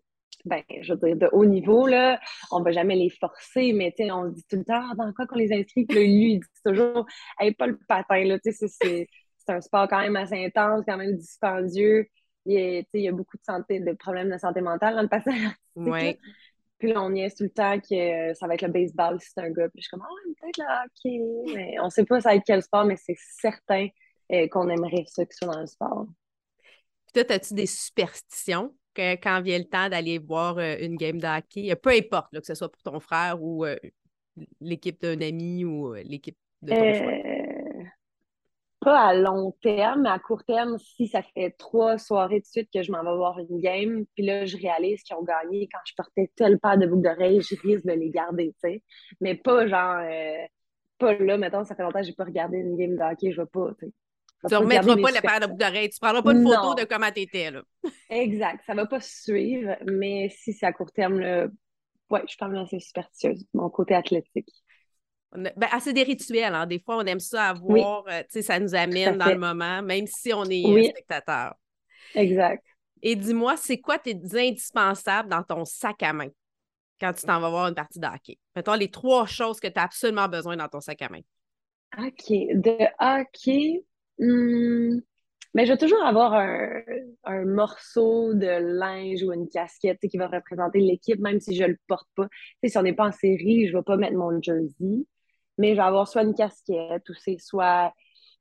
ben, 0.44 0.62
je 0.80 0.92
veux 0.92 0.98
dire, 0.98 1.16
de 1.16 1.28
haut 1.32 1.44
niveau. 1.44 1.86
Là. 1.86 2.20
On 2.50 2.60
ne 2.60 2.64
va 2.64 2.72
jamais 2.72 2.96
les 2.96 3.10
forcer, 3.10 3.72
mais 3.72 3.94
on 4.10 4.30
se 4.30 4.34
dit 4.34 4.44
tout 4.48 4.56
le 4.56 4.64
temps, 4.64 4.82
ah, 4.90 4.94
dans 4.96 5.12
quoi 5.12 5.26
qu'on 5.26 5.36
les 5.36 5.52
inscrit? 5.52 5.84
Puis 5.86 5.96
lui, 5.96 6.32
il 6.32 6.40
dit 6.40 6.46
toujours, 6.64 7.06
hey, 7.38 7.54
pas 7.54 7.66
le 7.66 7.78
patin. 7.88 8.24
Là, 8.24 8.38
c'est, 8.42 9.06
un 9.48 9.60
sport 9.62 9.88
quand 9.88 10.00
même 10.00 10.16
assez 10.16 10.44
intense, 10.44 10.84
quand 10.86 10.98
même 10.98 11.16
dispendieux. 11.16 12.06
Il 12.44 12.52
y 12.52 12.78
a, 12.78 12.82
il 12.92 13.00
y 13.00 13.08
a 13.08 13.12
beaucoup 13.12 13.36
de 13.36 13.44
santé, 13.44 13.80
de 13.80 13.92
problèmes 13.92 14.30
de 14.30 14.38
santé 14.38 14.60
mentale 14.60 14.94
dans 14.94 15.02
le 15.02 15.08
artistique. 15.12 16.20
Puis 16.78 16.92
là, 16.92 17.02
on 17.02 17.10
niaise 17.10 17.34
tout 17.34 17.44
le 17.44 17.50
temps 17.50 17.78
que 17.80 18.34
ça 18.34 18.46
va 18.46 18.54
être 18.54 18.62
le 18.62 18.68
baseball 18.68 19.20
si 19.20 19.30
c'est 19.34 19.40
un 19.40 19.50
gars. 19.50 19.68
Puis 19.68 19.82
je 19.82 19.88
suis 19.88 19.90
comme, 19.90 20.04
ah, 20.04 20.30
peut-être 20.40 20.58
le 20.58 20.64
hockey. 20.64 21.54
Mais 21.54 21.80
on 21.80 21.90
sait 21.90 22.04
pas 22.04 22.20
ça 22.20 22.30
va 22.30 22.36
être 22.36 22.44
quel 22.46 22.62
sport, 22.62 22.84
mais 22.84 22.96
c'est 22.96 23.16
certain 23.18 23.88
euh, 24.32 24.46
qu'on 24.48 24.68
aimerait 24.68 25.04
ça 25.06 25.24
que 25.24 25.34
soit 25.34 25.52
dans 25.52 25.60
le 25.60 25.66
sport. 25.66 26.06
Puis 27.12 27.24
toi, 27.24 27.34
as-tu 27.34 27.54
des 27.54 27.66
superstitions 27.66 28.74
que, 28.94 29.14
quand 29.14 29.40
vient 29.40 29.58
le 29.58 29.64
temps 29.64 29.88
d'aller 29.88 30.18
voir 30.18 30.58
euh, 30.58 30.76
une 30.80 30.96
game 30.96 31.18
de 31.18 31.26
hockey? 31.26 31.74
Peu 31.76 31.90
importe, 31.90 32.38
que 32.38 32.46
ce 32.46 32.54
soit 32.54 32.70
pour 32.70 32.82
ton 32.82 33.00
frère 33.00 33.42
ou 33.42 33.64
euh, 33.64 33.76
l'équipe 34.60 35.00
d'un 35.00 35.20
ami 35.20 35.64
ou 35.64 35.94
l'équipe 35.94 36.38
de 36.62 36.74
ton 36.74 36.94
choix 36.94 37.47
pas 38.80 39.08
à 39.08 39.14
long 39.14 39.52
terme, 39.62 40.02
mais 40.02 40.08
à 40.10 40.18
court 40.18 40.44
terme, 40.44 40.78
si 40.78 41.08
ça 41.08 41.22
fait 41.22 41.50
trois 41.58 41.98
soirées 41.98 42.40
de 42.40 42.46
suite 42.46 42.68
que 42.72 42.82
je 42.82 42.92
m'en 42.92 43.02
vais 43.02 43.16
voir 43.16 43.38
une 43.38 43.60
game, 43.60 44.04
puis 44.14 44.24
là, 44.24 44.44
je 44.44 44.56
réalise 44.56 45.02
qu'ils 45.02 45.16
ont 45.16 45.22
gagné 45.22 45.68
quand 45.72 45.80
je 45.84 45.94
portais 45.96 46.30
tel 46.36 46.58
paire 46.58 46.78
de 46.78 46.86
boucles 46.86 47.02
d'oreilles, 47.02 47.40
je 47.40 47.56
risque 47.56 47.86
de 47.86 47.92
les 47.92 48.10
garder, 48.10 48.54
tu 48.62 48.70
sais. 48.70 48.82
Mais 49.20 49.34
pas 49.34 49.66
genre, 49.66 49.96
euh, 50.02 50.46
pas 50.98 51.14
là, 51.18 51.36
mettons, 51.38 51.64
ça 51.64 51.74
fait 51.74 51.82
longtemps 51.82 52.00
que 52.00 52.06
j'ai 52.06 52.12
pas 52.12 52.24
regardé 52.24 52.58
une 52.58 52.76
game 52.76 52.96
de 52.96 53.02
hockey, 53.02 53.32
je 53.32 53.40
vais 53.40 53.46
pas, 53.46 53.70
tu 53.78 53.86
sais. 53.86 53.92
Tu 54.48 54.54
ne 54.54 54.58
remettras 54.60 54.94
pas 54.94 55.10
le 55.10 55.20
paire 55.20 55.40
de 55.40 55.46
boucles 55.46 55.64
d'oreilles, 55.64 55.90
tu 55.90 55.98
prendras 55.98 56.22
pas 56.22 56.32
une 56.32 56.44
photo 56.44 56.74
de 56.74 56.84
comment 56.84 57.10
tu 57.10 57.22
étais, 57.22 57.50
là. 57.50 57.62
exact, 58.10 58.62
ça 58.64 58.74
va 58.74 58.86
pas 58.86 59.00
suivre, 59.00 59.76
mais 59.86 60.28
si 60.30 60.52
c'est 60.52 60.66
à 60.66 60.72
court 60.72 60.92
terme, 60.92 61.18
là, 61.18 61.48
ouais, 62.10 62.20
je 62.22 62.28
suis 62.28 62.38
quand 62.38 62.48
même 62.48 62.62
assez 62.62 62.78
superstitieuse, 62.78 63.44
mon 63.54 63.68
côté 63.70 63.94
athlétique. 63.94 64.48
Ben, 65.36 65.68
c'est 65.80 65.92
des 65.92 66.04
rituels. 66.04 66.54
Hein. 66.54 66.66
Des 66.66 66.78
fois, 66.78 66.96
on 66.96 67.04
aime 67.04 67.20
ça 67.20 67.50
avoir, 67.50 68.04
euh, 68.08 68.22
sais, 68.28 68.42
ça 68.42 68.58
nous 68.58 68.74
amène 68.74 69.18
dans 69.18 69.26
le 69.26 69.38
moment, 69.38 69.82
même 69.82 70.06
si 70.06 70.32
on 70.32 70.44
est 70.44 70.64
oui. 70.64 70.86
spectateur. 70.86 71.54
Exact. 72.14 72.64
Et 73.02 73.14
dis-moi, 73.14 73.56
c'est 73.56 73.78
quoi 73.78 73.98
tes 73.98 74.16
indispensables 74.34 75.28
dans 75.28 75.42
ton 75.42 75.64
sac 75.64 76.02
à 76.02 76.12
main 76.12 76.28
quand 77.00 77.12
tu 77.12 77.26
t'en 77.26 77.40
vas 77.40 77.50
voir 77.50 77.68
une 77.68 77.74
partie 77.74 78.00
de 78.00 78.06
hockey? 78.06 78.38
Mettons 78.56 78.74
les 78.74 78.90
trois 78.90 79.26
choses 79.26 79.60
que 79.60 79.68
tu 79.68 79.78
as 79.78 79.84
absolument 79.84 80.28
besoin 80.28 80.56
dans 80.56 80.68
ton 80.68 80.80
sac 80.80 81.02
à 81.02 81.08
main. 81.08 81.20
OK. 81.98 82.28
De 82.28 82.78
hockey, 82.98 83.84
hmm, 84.18 84.98
mais 85.54 85.66
je 85.66 85.72
vais 85.72 85.78
toujours 85.78 86.04
avoir 86.04 86.34
un, 86.34 87.44
morceau 87.44 88.34
de 88.34 88.78
linge 88.78 89.22
ou 89.22 89.32
une 89.32 89.48
casquette 89.48 89.98
qui 90.08 90.18
va 90.18 90.28
représenter 90.28 90.80
l'équipe, 90.80 91.18
même 91.20 91.40
si 91.40 91.54
je 91.54 91.62
ne 91.62 91.68
le 91.68 91.78
porte 91.86 92.08
pas. 92.14 92.28
si 92.64 92.76
on 92.78 92.82
n'est 92.82 92.92
pas 92.92 93.08
en 93.08 93.12
série, 93.12 93.66
je 93.66 93.72
ne 93.72 93.78
vais 93.78 93.84
pas 93.84 93.96
mettre 93.96 94.16
mon 94.16 94.40
jersey, 94.42 95.06
mais 95.58 95.70
je 95.70 95.76
vais 95.76 95.82
avoir 95.82 96.08
soit 96.08 96.22
une 96.22 96.34
casquette 96.34 97.08
ou 97.08 97.14
c'est 97.14 97.38
soit, 97.38 97.92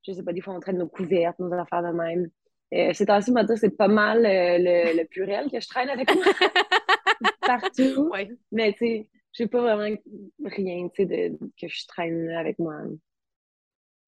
je 0.05 0.13
sais 0.13 0.23
pas, 0.23 0.33
des 0.33 0.41
fois 0.41 0.53
on 0.53 0.59
traîne 0.59 0.77
nos 0.77 0.87
couvertes, 0.87 1.39
nos 1.39 1.51
affaires 1.53 1.83
de 1.83 1.95
même. 1.95 2.29
Euh, 2.73 2.91
c'est 2.93 3.09
ainsi, 3.09 3.31
moi, 3.31 3.43
c'est 3.55 3.77
pas 3.77 3.87
mal 3.87 4.25
euh, 4.25 4.57
le, 4.57 4.97
le, 4.97 5.05
purel 5.05 5.49
que 5.49 5.59
je 5.59 5.67
traîne 5.67 5.89
avec 5.89 6.13
moi 6.13 6.25
partout. 7.41 8.11
Mais 8.51 8.73
tu 8.73 8.79
sais, 8.79 9.09
j'ai 9.31 9.47
pas 9.47 9.61
vraiment 9.61 9.95
rien 10.43 10.89
de, 10.99 11.37
que 11.59 11.67
je 11.67 11.87
traîne 11.87 12.29
avec 12.31 12.59
moi. 12.59 12.75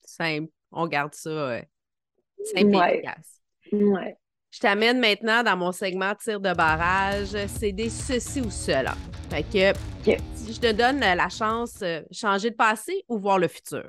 Simple. 0.02 0.52
On 0.72 0.88
garde 0.88 1.14
ça. 1.14 1.62
Simple 2.44 2.76
ouais. 2.76 2.96
efficace. 2.96 3.42
Ouais. 3.72 4.18
Je 4.52 4.60
t'amène 4.60 5.00
maintenant 5.00 5.44
dans 5.44 5.56
mon 5.56 5.72
segment 5.72 6.16
tir 6.16 6.40
de 6.40 6.54
barrage. 6.54 7.36
C'est 7.48 7.72
des 7.72 7.90
ceci 7.90 8.42
ou 8.42 8.50
cela. 8.50 8.96
Fait 9.30 9.44
que 9.44 9.78
si 10.36 10.54
je 10.54 10.60
te 10.60 10.72
donne 10.72 11.00
la 11.00 11.30
chance, 11.30 11.82
euh, 11.84 12.02
changer 12.12 12.50
de 12.50 12.56
passé 12.56 13.06
ou 13.08 13.20
voir 13.20 13.38
le 13.38 13.48
futur? 13.48 13.88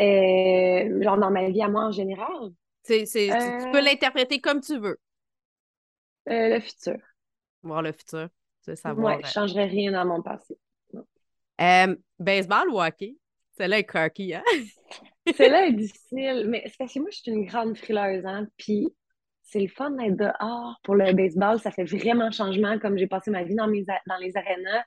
Euh, 0.00 1.02
genre 1.02 1.18
dans 1.18 1.30
ma 1.30 1.48
vie 1.50 1.62
à 1.62 1.68
moi 1.68 1.84
en 1.84 1.92
général? 1.92 2.50
Tu, 2.84 3.04
peux 3.04 3.78
euh, 3.78 3.80
l'interpréter 3.80 4.40
comme 4.40 4.60
tu 4.60 4.76
veux. 4.76 4.98
le 6.26 6.58
futur. 6.58 6.96
Voir 7.62 7.82
le 7.82 7.92
futur. 7.92 8.28
Tu 8.64 8.74
savoir. 8.74 9.20
je 9.20 9.26
ne 9.26 9.30
changerais 9.30 9.66
rien 9.66 9.92
dans 9.92 10.04
mon 10.04 10.20
passé. 10.20 10.58
baseball 12.18 12.68
ou 12.70 12.80
hockey? 12.80 13.16
Celle-là 13.56 13.78
est 13.78 13.84
cocky, 13.84 14.34
hein? 14.34 14.42
Celle-là 15.36 15.66
est 15.66 15.72
difficile, 15.72 16.46
mais 16.48 16.62
c'est 16.66 16.76
parce 16.78 16.92
que 16.92 17.00
moi, 17.00 17.10
je 17.12 17.18
suis 17.18 17.30
une 17.30 17.46
grande 17.46 17.76
frileuse, 17.76 18.26
hein, 18.26 18.46
puis 18.56 18.88
c'est 19.42 19.60
le 19.60 19.68
fun 19.68 19.90
d'être 19.90 20.16
dehors 20.16 20.80
pour 20.82 20.94
le 20.94 21.12
baseball. 21.12 21.60
Ça 21.60 21.70
fait 21.70 21.84
vraiment 21.84 22.30
changement, 22.30 22.78
comme 22.78 22.96
j'ai 22.96 23.06
passé 23.06 23.30
ma 23.30 23.44
vie 23.44 23.54
dans, 23.54 23.68
mes, 23.68 23.84
dans 23.84 24.16
les 24.18 24.36
arénas. 24.36 24.84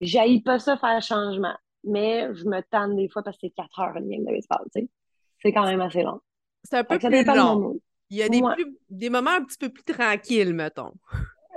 J'haïs 0.00 0.42
pas 0.42 0.58
ça 0.58 0.76
faire 0.76 1.00
changement, 1.02 1.56
mais 1.84 2.28
je 2.34 2.44
me 2.44 2.60
tanne 2.70 2.96
des 2.96 3.08
fois 3.08 3.22
parce 3.22 3.36
que 3.36 3.46
c'est 3.46 3.54
4 3.54 3.80
heures 3.80 3.96
une 3.96 4.08
game 4.08 4.24
de 4.24 4.30
baseball, 4.30 4.66
tu 4.74 4.82
sais. 4.82 4.88
C'est 5.40 5.52
quand 5.52 5.64
même 5.64 5.80
assez 5.80 6.02
long. 6.02 6.20
C'est 6.62 6.76
un 6.76 6.84
peu 6.84 6.98
plus 6.98 7.24
long. 7.24 7.80
Il 8.10 8.18
y 8.18 8.22
a 8.22 8.28
des, 8.28 8.42
des 8.90 9.10
moments 9.10 9.30
un 9.30 9.44
petit 9.44 9.58
peu 9.58 9.70
plus 9.70 9.82
tranquilles, 9.82 10.52
mettons. 10.52 10.92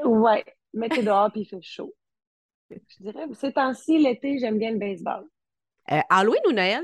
Ouais, 0.04 0.44
mais 0.74 0.90
t'es 0.90 1.04
dehors 1.04 1.32
puis 1.32 1.42
il 1.42 1.46
fait 1.46 1.62
chaud. 1.62 1.94
Je 2.70 2.78
dirais, 3.00 3.26
ces 3.34 3.54
temps-ci, 3.54 4.00
l'été, 4.00 4.40
j'aime 4.40 4.58
bien 4.58 4.72
le 4.72 4.78
baseball. 4.78 5.26
Euh, 5.92 6.00
Halloween 6.10 6.42
ou 6.48 6.52
Noël? 6.52 6.84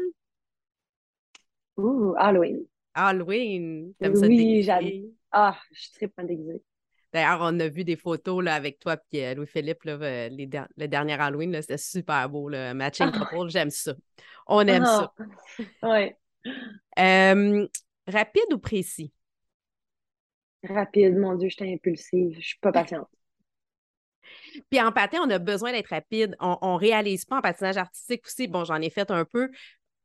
Ouh, 1.82 2.16
Halloween. 2.18 2.66
Halloween. 2.94 3.94
oui, 4.00 4.64
j'adore. 4.64 4.90
Ah, 5.32 5.58
je 5.72 5.82
suis 5.82 5.92
très 5.94 6.08
pas 6.08 6.24
déguisée. 6.24 6.62
D'ailleurs, 7.14 7.40
on 7.42 7.60
a 7.60 7.68
vu 7.68 7.84
des 7.84 7.96
photos 7.96 8.44
là, 8.44 8.56
avec 8.56 8.80
toi 8.80 8.96
et 9.12 9.28
euh, 9.28 9.34
Louis-Philippe, 9.36 9.80
euh, 9.86 10.30
le 10.30 10.88
dernier 10.88 11.14
Halloween, 11.14 11.62
c'était 11.62 11.78
super 11.78 12.30
beau, 12.30 12.48
le 12.48 12.74
matching 12.74 13.10
ah. 13.14 13.26
couple, 13.26 13.50
j'aime 13.50 13.70
ça. 13.70 13.94
On 14.48 14.66
aime 14.68 14.86
ça. 14.86 15.14
Ah, 15.82 17.34
oui. 17.36 17.70
rapide 18.08 18.54
ou 18.54 18.58
précis? 18.58 19.12
Rapide, 20.64 21.18
mon 21.18 21.36
Dieu, 21.36 21.50
je 21.50 21.56
suis 21.56 21.74
impulsive, 21.74 22.36
je 22.40 22.48
suis 22.48 22.60
pas 22.60 22.72
patiente. 22.72 23.10
Puis 24.70 24.82
en 24.82 24.92
patin, 24.92 25.20
on 25.24 25.30
a 25.30 25.40
besoin 25.40 25.72
d'être 25.72 25.90
rapide. 25.90 26.36
On 26.40 26.74
ne 26.74 26.80
réalise 26.80 27.26
pas 27.26 27.38
en 27.38 27.42
patinage 27.42 27.78
artistique 27.78 28.26
aussi. 28.26 28.48
Bon, 28.48 28.64
j'en 28.64 28.82
ai 28.82 28.90
fait 28.90 29.12
un 29.12 29.26
peu, 29.26 29.50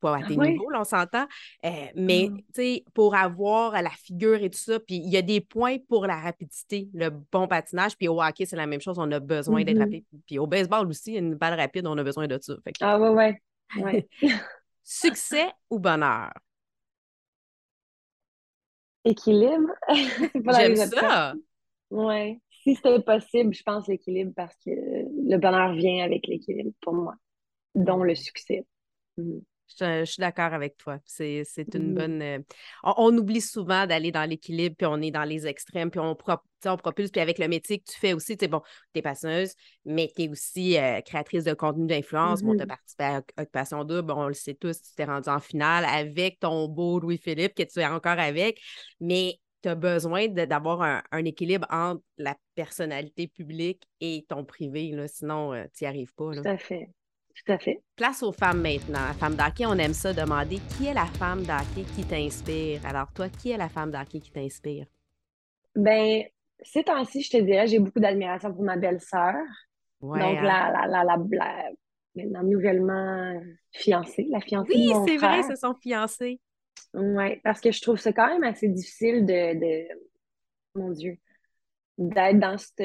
pas 0.01 0.17
à 0.17 0.23
tes 0.23 0.37
niveaux, 0.37 0.71
là, 0.71 0.81
on 0.81 0.85
s'entend. 0.85 1.27
Euh, 1.65 1.71
mais, 1.95 2.29
mmh. 2.31 2.37
tu 2.37 2.45
sais, 2.55 2.85
pour 2.95 3.15
avoir 3.15 3.73
la 3.81 3.91
figure 3.91 4.43
et 4.43 4.51
tout 4.51 4.59
ça, 4.59 4.79
puis 4.81 4.97
il 4.97 5.11
y 5.11 5.17
a 5.17 5.23
des 5.23 5.41
points 5.41 5.79
pour 5.89 6.07
la 6.07 6.17
rapidité, 6.17 6.89
le 6.95 7.11
bon 7.11 7.49
patinage. 7.49 7.97
Puis 7.97 8.09
au 8.09 8.23
hockey, 8.23 8.47
c'est 8.47 8.57
la 8.57 8.67
même 8.67 8.81
chose, 8.81 8.99
on 8.99 9.11
a 9.11 9.21
besoin 9.21 9.65
d'être 9.65 9.77
mmh 9.77 9.81
rapide. 9.81 10.05
Puis 10.27 10.39
au 10.39 10.47
baseball 10.47 10.87
aussi, 10.89 11.15
une 11.15 11.35
balle 11.35 11.59
rapide, 11.59 11.87
on 11.87 11.97
a 11.99 12.03
besoin 12.03 12.27
de 12.27 12.39
ça. 12.41 12.55
Ah 12.81 12.99
ouais, 12.99 13.41
ouais. 13.79 14.09
Succès 14.83 15.47
ou 15.71 15.79
bonheur? 15.79 16.33
Équilibre. 19.05 19.73
J'aime 19.89 20.77
ça. 20.77 21.35
Oui. 21.91 22.41
Si 22.63 22.75
c'était 22.75 23.01
possible, 23.01 23.55
je 23.55 23.63
pense 23.63 23.87
l'équilibre 23.87 24.33
parce 24.35 24.57
que 24.65 24.71
le 24.71 25.37
bonheur 25.39 25.73
vient 25.75 26.05
avec 26.05 26.27
l'équilibre 26.27 26.73
pour 26.81 26.95
moi, 26.95 27.15
dont 27.77 28.03
le 28.03 28.17
succès. 28.17 28.67
Mmh. 29.17 29.39
Je, 29.79 30.05
suis 30.05 30.21
d'accord 30.21 30.55
avec 30.55 30.77
toi. 30.77 30.99
C'est 31.05 31.45
une 31.75 31.93
mmh. 31.93 31.95
bonne. 31.95 32.23
Euh, 32.23 32.39
on, 32.85 33.17
oublie 33.17 33.41
souvent 33.41 33.87
d'aller 33.87 34.13
dans 34.13 34.29
l'équilibre, 34.29 34.77
puis 34.77 34.87
on 34.87 35.01
est 35.03 35.11
dans 35.11 35.25
les 35.25 35.47
extrêmes, 35.47 35.91
puis 35.91 36.01
on, 36.01 36.17
on 36.67 36.77
propulse. 36.77 37.11
Puis 37.11 37.21
avec 37.21 37.39
le 37.39 37.49
métier 37.49 37.79
que 37.79 37.85
tu 37.91 37.99
fais 37.99 38.13
aussi, 38.13 38.37
tu 38.37 38.49
bon, 38.49 38.61
tu 38.93 39.01
es 39.01 39.03
passionneuse, 39.03 39.55
mais 39.85 40.11
tu 40.15 40.23
es 40.23 40.29
aussi 40.29 40.79
euh, 40.79 41.01
créatrice 41.01 41.45
de 41.45 41.55
contenu 41.55 41.87
d'influence. 41.87 42.43
Bon, 42.43 42.57
tu 42.57 42.63
as 42.63 42.65
mmh 42.65 42.69
participé 42.69 43.05
à 43.05 43.23
Occupation 43.39 43.85
Double, 43.85 44.13
on 44.13 44.29
le 44.29 44.35
sait 44.35 44.55
tous, 44.55 44.81
tu 44.81 44.95
t'es 44.95 45.05
rendu 45.05 45.29
en 45.29 45.41
finale 45.41 45.85
avec 45.85 46.39
ton 46.41 46.69
beau 46.69 47.01
Louis-Philippe, 47.01 47.55
que 47.55 47.63
tu 47.63 47.81
es 47.81 47.87
encore 47.87 48.19
avec. 48.19 48.61
Mais 49.01 49.39
tu 49.63 49.69
as 49.69 49.75
besoin 49.75 50.29
d'avoir 50.29 50.83
un, 51.11 51.25
équilibre 51.25 51.67
entre 51.71 52.03
la 52.19 52.37
personnalité 52.55 53.29
publique 53.29 53.83
et 54.01 54.25
ton 54.29 54.45
privé, 54.45 54.91
là, 54.93 55.09
sinon 55.09 55.53
euh, 55.53 55.65
tu 55.75 55.85
n'y 55.85 55.89
arrives 55.89 56.15
pas. 56.15 56.33
Tout 56.35 56.49
à 56.49 56.57
fait. 56.57 56.89
Tout 57.37 57.53
à 57.53 57.59
fait. 57.59 57.83
Place 57.97 58.23
aux 58.23 58.33
femmes 58.33 58.63
maintenant. 58.63 59.07
La 59.07 59.13
femme 59.13 59.35
d'hockey, 59.35 59.67
on 59.67 59.75
aime 59.75 59.93
ça 59.93 60.13
demander 60.13 60.59
qui 60.77 60.87
est 60.87 60.95
la 60.95 61.07
femme 61.07 61.43
d'hockey 61.43 61.85
qui 61.95 62.05
t'inspire. 62.05 62.85
Alors, 62.87 63.13
toi, 63.13 63.29
qui 63.29 63.51
est 63.51 63.57
la 63.57 63.69
femme 63.69 63.91
d'hockey 63.91 64.21
qui 64.21 64.31
t'inspire? 64.31 64.87
Ben, 65.75 66.23
ces 66.63 66.83
temps-ci, 66.83 67.23
je 67.23 67.31
te 67.31 67.37
dirais, 67.37 67.67
j'ai 67.67 67.79
beaucoup 67.79 68.01
d'admiration 68.01 68.53
pour 68.53 68.63
ma 68.63 68.77
belle-sœur. 68.77 69.35
Donc, 70.01 70.17
hein? 70.17 70.43
la, 70.43 70.87
la, 70.89 71.05
la, 71.05 71.17
maintenant 72.15 72.43
nouvellement 72.43 73.41
fiancée, 73.73 74.27
la 74.31 74.41
fiancée 74.41 74.73
oui, 74.75 74.93
c'est 75.07 75.17
vrai, 75.17 75.43
se 75.43 75.57
sont 75.57 75.75
fiancés. 75.75 76.41
Oui, 76.95 77.37
parce 77.45 77.61
que 77.61 77.71
je 77.71 77.81
trouve 77.83 77.99
ça 77.99 78.13
quand 78.13 78.29
même 78.29 78.45
assez 78.45 78.69
difficile 78.69 79.27
de, 79.27 79.59
de 79.59 79.89
mon 80.75 80.91
Dieu, 80.91 81.19
d'être 81.99 82.39
dans 82.39 82.57
cette 82.57 82.81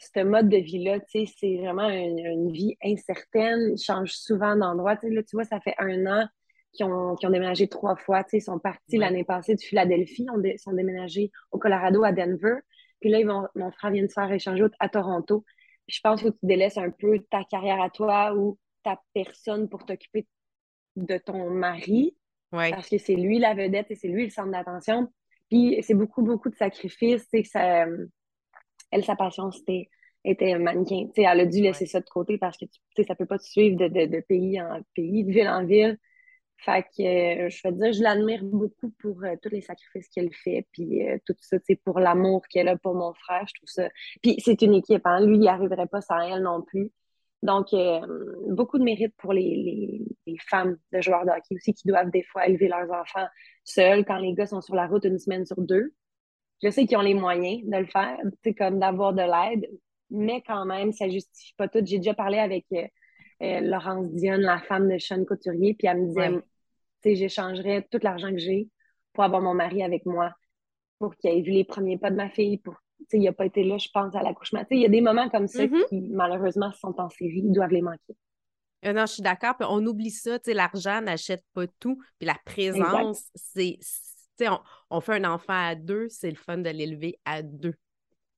ce 0.00 0.20
mode 0.20 0.48
de 0.48 0.56
vie-là, 0.56 0.98
c'est 1.08 1.56
vraiment 1.58 1.88
une, 1.88 2.50
vie 2.50 2.76
incertaine. 2.82 3.74
Ils 3.76 3.82
changent 3.82 4.14
souvent 4.14 4.56
d'endroit. 4.56 4.98
Là, 5.02 5.22
tu 5.22 5.36
vois, 5.36 5.44
ça 5.44 5.60
fait 5.60 5.74
un 5.78 6.06
an 6.06 6.26
qu'ils 6.72 6.86
ont, 6.86 7.16
ont, 7.22 7.30
déménagé 7.30 7.68
trois 7.68 7.96
fois. 7.96 8.24
Ils 8.32 8.40
sont 8.40 8.58
partis 8.58 8.96
l'année 8.96 9.24
passée 9.24 9.54
de 9.54 9.60
Philadelphie. 9.60 10.26
Ils 10.44 10.58
sont 10.58 10.72
déménagés 10.72 11.30
au 11.50 11.58
Colorado, 11.58 12.02
à 12.02 12.12
Denver. 12.12 12.56
Puis 13.00 13.10
là, 13.10 13.20
ils 13.20 13.26
vont, 13.26 13.46
mon 13.54 13.70
frère 13.72 13.90
vient 13.90 14.02
de 14.02 14.08
se 14.08 14.14
faire 14.14 14.32
échanger 14.32 14.64
à 14.78 14.88
Toronto. 14.88 15.44
je 15.86 16.00
pense 16.02 16.22
que 16.22 16.28
tu 16.28 16.38
délaisses 16.42 16.78
un 16.78 16.90
peu 16.90 17.18
ta 17.30 17.44
carrière 17.44 17.80
à 17.82 17.90
toi 17.90 18.34
ou 18.34 18.58
ta 18.82 18.98
personne 19.12 19.68
pour 19.68 19.84
t'occuper 19.84 20.26
de 20.96 21.18
ton 21.18 21.50
mari. 21.50 22.16
Parce 22.50 22.88
que 22.88 22.98
c'est 22.98 23.14
lui 23.14 23.38
la 23.38 23.54
vedette 23.54 23.90
et 23.90 23.94
c'est 23.94 24.08
lui 24.08 24.24
le 24.24 24.30
centre 24.30 24.50
d'attention. 24.50 25.12
Puis 25.50 25.78
c'est 25.82 25.94
beaucoup, 25.94 26.22
beaucoup 26.22 26.48
de 26.48 26.56
sacrifices. 26.56 27.28
Ça 27.44 27.86
elle, 28.90 29.04
sa 29.04 29.16
passion, 29.16 29.50
c'était 29.50 29.88
était 30.24 30.58
mannequin. 30.58 31.08
sais, 31.14 31.22
elle 31.22 31.40
a 31.40 31.46
dû 31.46 31.62
laisser 31.62 31.86
ça 31.86 32.00
de 32.00 32.08
côté 32.08 32.38
parce 32.38 32.56
que 32.58 32.66
ça 32.96 33.14
ne 33.14 33.14
peut 33.14 33.26
pas 33.26 33.38
te 33.38 33.44
suivre 33.44 33.76
de, 33.76 33.88
de, 33.88 34.20
pays 34.20 34.60
en 34.60 34.80
pays, 34.94 35.24
de 35.24 35.32
ville 35.32 35.48
en 35.48 35.64
ville. 35.64 35.98
Fait 36.58 36.82
que 36.82 37.46
euh, 37.46 37.48
je 37.48 37.60
veux 37.66 37.74
dire, 37.74 37.92
je 37.92 38.02
l'admire 38.02 38.44
beaucoup 38.44 38.90
pour 39.00 39.24
euh, 39.24 39.34
tous 39.42 39.48
les 39.48 39.62
sacrifices 39.62 40.08
qu'elle 40.10 40.32
fait, 40.34 40.66
puis 40.72 41.08
euh, 41.08 41.16
tout 41.24 41.34
ça, 41.40 41.56
pour 41.84 42.00
l'amour 42.00 42.42
qu'elle 42.48 42.68
a 42.68 42.76
pour 42.76 42.94
mon 42.94 43.14
frère, 43.14 43.46
je 43.48 43.54
trouve 43.54 43.68
ça. 43.68 43.88
Puis 44.22 44.36
c'est 44.44 44.60
une 44.60 44.74
équipe, 44.74 45.06
hein? 45.06 45.24
lui, 45.24 45.36
il 45.36 45.40
n'y 45.40 45.48
arriverait 45.48 45.86
pas 45.86 46.02
sans 46.02 46.18
elle 46.18 46.42
non 46.42 46.62
plus. 46.62 46.92
Donc, 47.42 47.68
beaucoup 48.48 48.78
de 48.78 48.84
mérite 48.84 49.14
pour 49.16 49.32
les, 49.32 49.56
les, 49.56 50.04
les, 50.26 50.36
femmes 50.50 50.76
de 50.92 51.00
joueurs 51.00 51.24
de 51.24 51.30
hockey 51.30 51.54
aussi 51.54 51.72
qui 51.72 51.88
doivent 51.88 52.10
des 52.10 52.22
fois 52.22 52.46
élever 52.46 52.68
leurs 52.68 52.90
enfants 52.90 53.26
seuls 53.64 54.04
quand 54.04 54.18
les 54.18 54.34
gars 54.34 54.44
sont 54.44 54.60
sur 54.60 54.74
la 54.74 54.86
route 54.86 55.06
une 55.06 55.18
semaine 55.18 55.46
sur 55.46 55.58
deux 55.62 55.94
je 56.62 56.70
sais 56.70 56.86
qu'ils 56.86 56.96
ont 56.96 57.02
les 57.02 57.14
moyens 57.14 57.62
de 57.64 57.76
le 57.76 57.86
faire, 57.86 58.18
c'est 58.44 58.54
comme 58.54 58.78
d'avoir 58.78 59.12
de 59.12 59.22
l'aide, 59.22 59.66
mais 60.10 60.42
quand 60.46 60.64
même, 60.64 60.92
ça 60.92 61.08
justifie 61.08 61.54
pas 61.56 61.68
tout. 61.68 61.80
J'ai 61.84 61.98
déjà 61.98 62.14
parlé 62.14 62.38
avec 62.38 62.66
euh, 62.72 62.86
euh, 63.42 63.60
Laurence 63.60 64.10
Dionne, 64.12 64.42
la 64.42 64.60
femme 64.60 64.88
de 64.88 64.98
Sean 64.98 65.24
Couturier, 65.24 65.74
puis 65.74 65.86
elle 65.86 66.02
me 66.02 66.06
disait, 66.08 66.30
tu 66.32 66.40
sais, 67.02 67.14
j'échangerais 67.16 67.86
tout 67.90 68.00
l'argent 68.02 68.30
que 68.30 68.38
j'ai 68.38 68.68
pour 69.12 69.24
avoir 69.24 69.40
mon 69.42 69.54
mari 69.54 69.82
avec 69.82 70.04
moi, 70.06 70.32
pour 70.98 71.16
qu'il 71.16 71.30
ait 71.30 71.40
vu 71.42 71.52
les 71.52 71.64
premiers 71.64 71.98
pas 71.98 72.10
de 72.10 72.16
ma 72.16 72.28
fille, 72.28 72.58
pour 72.58 72.74
il 73.12 73.22
n'a 73.22 73.32
pas 73.32 73.46
été 73.46 73.64
là, 73.64 73.78
je 73.78 73.88
pense, 73.92 74.14
à 74.14 74.22
l'accouchement. 74.22 74.62
Il 74.70 74.80
y 74.80 74.84
a 74.84 74.88
des 74.88 75.00
moments 75.00 75.30
comme 75.30 75.48
ça 75.48 75.66
Mhm. 75.66 75.84
qui, 75.88 76.00
malheureusement, 76.10 76.70
sont 76.72 76.94
en 77.00 77.08
série, 77.08 77.42
ils 77.46 77.50
doivent 77.52 77.70
les 77.70 77.80
manquer. 77.80 78.14
Euh, 78.84 78.92
non, 78.92 79.06
je 79.06 79.14
suis 79.14 79.22
d'accord. 79.22 79.54
On 79.60 79.84
oublie 79.86 80.10
ça. 80.10 80.38
tu 80.38 80.50
sais, 80.50 80.54
L'argent 80.54 81.00
n'achète 81.00 81.42
pas 81.54 81.66
tout. 81.80 81.96
Puis 82.18 82.26
la 82.26 82.36
présence, 82.44 83.24
c'est. 83.34 83.78
Tu 84.44 84.48
On, 84.50 84.60
on 84.90 85.00
fait 85.00 85.14
un 85.14 85.24
enfant 85.30 85.68
à 85.68 85.74
deux, 85.74 86.08
c'est 86.08 86.30
le 86.30 86.36
fun 86.36 86.58
de 86.58 86.70
l'élever 86.70 87.18
à 87.24 87.42
deux. 87.42 87.74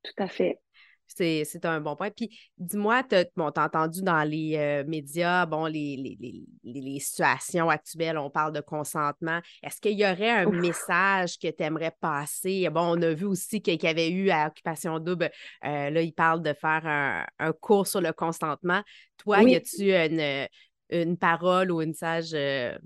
Tout 0.02 0.22
à 0.22 0.28
fait. 0.28 0.60
C'est 1.06 1.66
un 1.66 1.80
bon 1.80 1.94
point. 1.94 2.10
Puis 2.10 2.38
dis-moi, 2.56 3.02
t'as 3.02 3.24
bon, 3.36 3.50
t'as 3.50 3.66
entendu 3.66 4.02
dans 4.02 4.22
les 4.26 4.56
euh, 4.56 4.84
médias, 4.86 5.44
bon, 5.44 5.66
les, 5.66 5.96
les, 5.96 6.16
les- 6.18 6.44
les- 6.64 6.80
les 6.80 7.00
situations 7.00 7.68
actuelles, 7.68 8.16
on 8.16 8.30
parle 8.30 8.52
de 8.54 8.60
consentement. 8.62 9.40
Est-ce 9.62 9.78
qu'il 9.80 9.98
y 9.98 10.04
aurait 10.06 10.30
un 10.30 10.46
Ouf. 10.46 10.56
message 10.56 11.38
que 11.38 11.48
tu 11.48 11.62
aimerais 11.62 11.94
passer? 12.00 12.68
Bon, 12.70 12.96
on 12.98 13.02
a 13.02 13.12
vu 13.12 13.26
aussi 13.26 13.60
qu'il 13.60 13.82
y 13.82 13.86
avait 13.86 14.08
eu 14.10 14.30
à 14.30 14.46
Occupation 14.46 14.98
Double, 15.00 15.30
euh, 15.66 15.90
là, 15.90 16.00
il 16.00 16.14
parle 16.14 16.42
de 16.42 16.54
faire 16.54 16.86
un, 16.86 17.26
un 17.38 17.52
cours 17.52 17.86
sur 17.86 18.00
le 18.00 18.12
consentement. 18.14 18.82
Toi, 19.18 19.42
Oui. 19.42 19.52
y 19.52 19.56
a-tu 19.56 19.92
une, 19.92 20.48
une 20.88 21.18
parole 21.18 21.70
ou 21.70 21.82
une 21.82 21.94
sage 21.94 22.30
euh, 22.32 22.76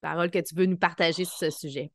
parole 0.00 0.30
que 0.30 0.38
tu 0.38 0.54
veux 0.54 0.66
nous 0.66 0.76
partager 0.76 1.24
sur 1.24 1.36
ce 1.36 1.50
sujet? 1.50 1.90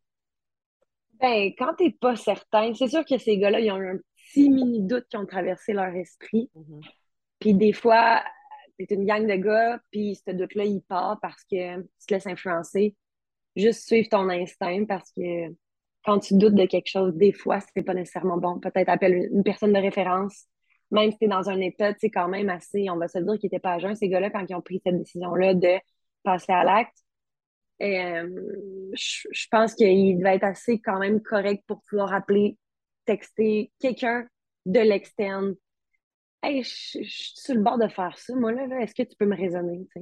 Ben, 1.19 1.51
quand 1.57 1.73
t'es 1.75 1.91
pas 1.91 2.15
certain, 2.15 2.73
c'est 2.73 2.87
sûr 2.87 3.05
que 3.05 3.17
ces 3.17 3.37
gars-là, 3.37 3.59
ils 3.59 3.71
ont 3.71 3.77
eu 3.77 3.91
un 3.91 3.99
petit 4.15 4.49
mini 4.49 4.81
doute 4.81 5.05
qui 5.09 5.17
ont 5.17 5.25
traversé 5.25 5.73
leur 5.73 5.93
esprit. 5.95 6.49
Mhm. 6.55 6.81
Puis 7.39 7.53
des 7.53 7.73
fois, 7.73 8.23
t'es 8.77 8.95
une 8.95 9.05
gang 9.05 9.25
de 9.25 9.35
gars, 9.35 9.79
puis 9.91 10.15
ce 10.15 10.31
doute-là, 10.31 10.65
il 10.65 10.81
part 10.81 11.19
parce 11.21 11.43
que 11.43 11.81
tu 11.81 12.05
te 12.07 12.13
laisses 12.13 12.27
influencer. 12.27 12.95
Juste 13.55 13.85
suivre 13.85 14.09
ton 14.09 14.29
instinct 14.29 14.85
parce 14.85 15.11
que 15.11 15.53
quand 16.03 16.19
tu 16.19 16.35
doutes 16.35 16.55
de 16.55 16.65
quelque 16.65 16.89
chose, 16.89 17.13
des 17.15 17.31
fois, 17.31 17.59
c'est 17.59 17.83
pas 17.83 17.93
nécessairement 17.93 18.37
bon. 18.37 18.59
Peut-être 18.59 18.89
appelle 18.89 19.29
une 19.31 19.43
personne 19.43 19.73
de 19.73 19.79
référence. 19.79 20.45
Même 20.91 21.11
si 21.11 21.17
t'es 21.17 21.27
dans 21.27 21.49
un 21.49 21.59
état, 21.59 21.93
tu 21.93 22.01
sais, 22.01 22.09
quand 22.09 22.27
même 22.27 22.49
assez, 22.49 22.89
on 22.89 22.97
va 22.97 23.07
se 23.07 23.19
dire 23.19 23.39
qu'ils 23.39 23.47
étaient 23.47 23.59
pas 23.59 23.73
à 23.73 23.79
jeun, 23.79 23.95
ces 23.95 24.09
gars-là, 24.09 24.29
quand 24.29 24.45
ils 24.47 24.55
ont 24.55 24.61
pris 24.61 24.81
cette 24.83 24.97
décision-là 24.97 25.53
de 25.53 25.79
passer 26.23 26.51
à 26.51 26.63
l'acte. 26.63 27.02
Et, 27.79 27.99
euh, 27.99 28.29
je, 28.93 29.27
je 29.31 29.47
pense 29.49 29.73
qu'il 29.73 30.17
devait 30.17 30.35
être 30.35 30.43
assez 30.43 30.79
quand 30.79 30.99
même 30.99 31.21
correct 31.21 31.63
pour 31.67 31.81
pouvoir 31.89 32.13
appeler, 32.13 32.57
texter 33.05 33.71
quelqu'un 33.79 34.25
de 34.65 34.79
l'externe. 34.79 35.55
Hey, 36.41 36.63
je, 36.63 36.99
je 37.01 37.09
suis 37.09 37.33
sur 37.35 37.55
le 37.55 37.61
bord 37.61 37.77
de 37.77 37.87
faire 37.87 38.17
ça, 38.17 38.35
moi, 38.35 38.51
là, 38.51 38.67
là, 38.67 38.81
est-ce 38.81 38.93
que 38.95 39.03
tu 39.03 39.15
peux 39.17 39.25
me 39.25 39.35
raisonner, 39.35 39.85
tu 39.95 40.01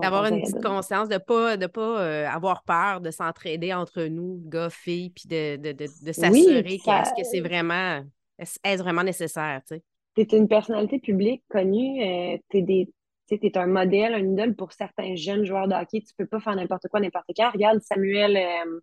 D'avoir 0.00 0.26
une 0.26 0.40
petite 0.40 0.62
conscience, 0.62 1.08
de 1.08 1.14
ne 1.14 1.18
pas, 1.18 1.56
de 1.56 1.66
pas 1.66 2.00
euh, 2.00 2.28
avoir 2.28 2.62
peur 2.62 3.00
de 3.00 3.10
s'entraider 3.10 3.74
entre 3.74 4.02
nous, 4.04 4.40
gars, 4.46 4.70
filles, 4.70 5.10
puis 5.10 5.28
de, 5.28 5.56
de, 5.56 5.72
de, 5.72 5.86
de 6.06 6.12
s'assurer 6.12 6.62
puis 6.62 6.78
que 6.78 6.84
ça- 6.84 7.02
est-ce 7.02 7.22
que 7.22 7.28
c'est 7.28 7.40
vraiment, 7.40 8.04
est-ce 8.38 8.82
vraiment 8.82 9.02
nécessaire, 9.02 9.62
tu 9.66 9.76
sais? 9.76 9.82
T'es 10.14 10.36
une 10.36 10.48
personnalité 10.48 11.00
publique 11.00 11.42
connue, 11.48 12.02
euh, 12.02 12.38
t'es 12.50 12.62
des, 12.62 12.88
tu 13.26 13.38
t'es 13.38 13.56
un 13.58 13.66
modèle, 13.66 14.14
un 14.14 14.18
idole 14.32 14.54
pour 14.54 14.72
certains 14.72 15.14
jeunes 15.16 15.44
joueurs 15.44 15.68
de 15.68 15.74
hockey. 15.74 16.00
Tu 16.02 16.14
peux 16.16 16.26
pas 16.26 16.40
faire 16.40 16.54
n'importe 16.56 16.88
quoi, 16.88 17.00
n'importe 17.00 17.30
quand. 17.36 17.50
Regarde 17.50 17.80
Samuel, 17.80 18.36
euh, 18.36 18.80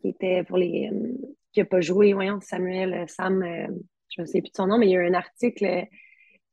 qui 0.00 0.08
était 0.08 0.42
pour 0.44 0.56
les, 0.58 0.90
euh, 0.92 1.12
qui 1.52 1.60
a 1.60 1.64
pas 1.64 1.80
joué, 1.80 2.12
voyons, 2.12 2.40
Samuel, 2.40 2.92
euh, 2.94 3.06
Sam, 3.06 3.42
euh, 3.42 3.66
je 4.14 4.20
me 4.22 4.26
sais 4.26 4.40
plus 4.40 4.50
de 4.50 4.56
son 4.56 4.66
nom, 4.66 4.78
mais 4.78 4.86
il 4.86 4.90
y 4.92 4.96
a 4.96 5.00
eu 5.00 5.06
un 5.08 5.14
article, 5.14 5.86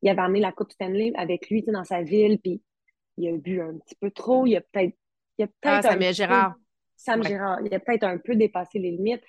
il 0.02 0.10
avait 0.10 0.22
amené 0.22 0.40
la 0.40 0.52
Coupe 0.52 0.72
Stanley 0.72 1.12
avec 1.16 1.50
lui, 1.50 1.64
dans 1.64 1.84
sa 1.84 2.02
ville, 2.04 2.40
puis 2.40 2.62
il 3.18 3.28
a 3.30 3.38
bu 3.38 3.62
un 3.62 3.78
petit 3.80 3.96
peu 3.96 4.12
trop, 4.12 4.46
il 4.46 4.56
a 4.56 4.62
peut-être, 4.62 4.96
peut-être 5.38 5.52
Ah, 5.64 5.82
Samuel 5.82 6.10
peu- 6.10 6.14
Gérard. 6.16 6.56
Sam 6.96 7.20
Ouais. 7.22 7.28
Gérard, 7.30 7.60
il 7.66 7.74
a 7.74 7.80
peut-être 7.80 8.04
un 8.04 8.18
peu 8.18 8.36
dépassé 8.36 8.80
les 8.80 8.92
limites. 8.92 9.24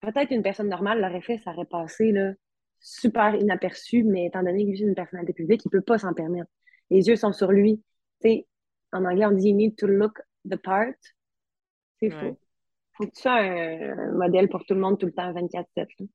Peut-être 0.00 0.30
une 0.30 0.42
personne 0.42 0.68
normale 0.68 1.00
l'aurait 1.00 1.20
fait, 1.22 1.38
ça 1.38 1.50
aurait 1.52 1.64
passé 1.64 2.12
là, 2.12 2.32
super 2.78 3.34
inaperçu, 3.34 4.04
mais 4.04 4.26
étant 4.26 4.42
donné 4.44 4.64
que 4.64 4.70
lui, 4.70 4.78
c'est 4.78 4.84
une 4.84 4.94
personnalité 4.94 5.32
publique, 5.32 5.62
il 5.64 5.70
peut 5.70 5.80
pas 5.80 5.98
s'en 5.98 6.14
permettre. 6.14 6.48
Les 6.90 7.06
yeux 7.08 7.16
sont 7.16 7.32
sur 7.32 7.50
lui. 7.52 7.82
En 8.92 9.04
anglais, 9.04 9.26
on 9.26 9.32
dit 9.32 9.50
you 9.50 9.54
need 9.56 9.76
to 9.76 9.86
look 9.86 10.20
the 10.48 10.56
part. 10.56 10.92
C'est 12.00 12.12
Ouais. 12.14 12.20
faux. 12.30 12.38
Faut 12.94 13.06
que 13.06 13.14
tu 13.14 13.20
sois 13.22 13.32
un, 13.40 13.98
un 13.98 14.12
modèle 14.12 14.48
pour 14.48 14.64
tout 14.64 14.74
le 14.74 14.80
monde 14.80 14.98
tout 14.98 15.06
le 15.06 15.12
temps 15.12 15.32
24-7. 15.32 15.88
là. 16.00 16.06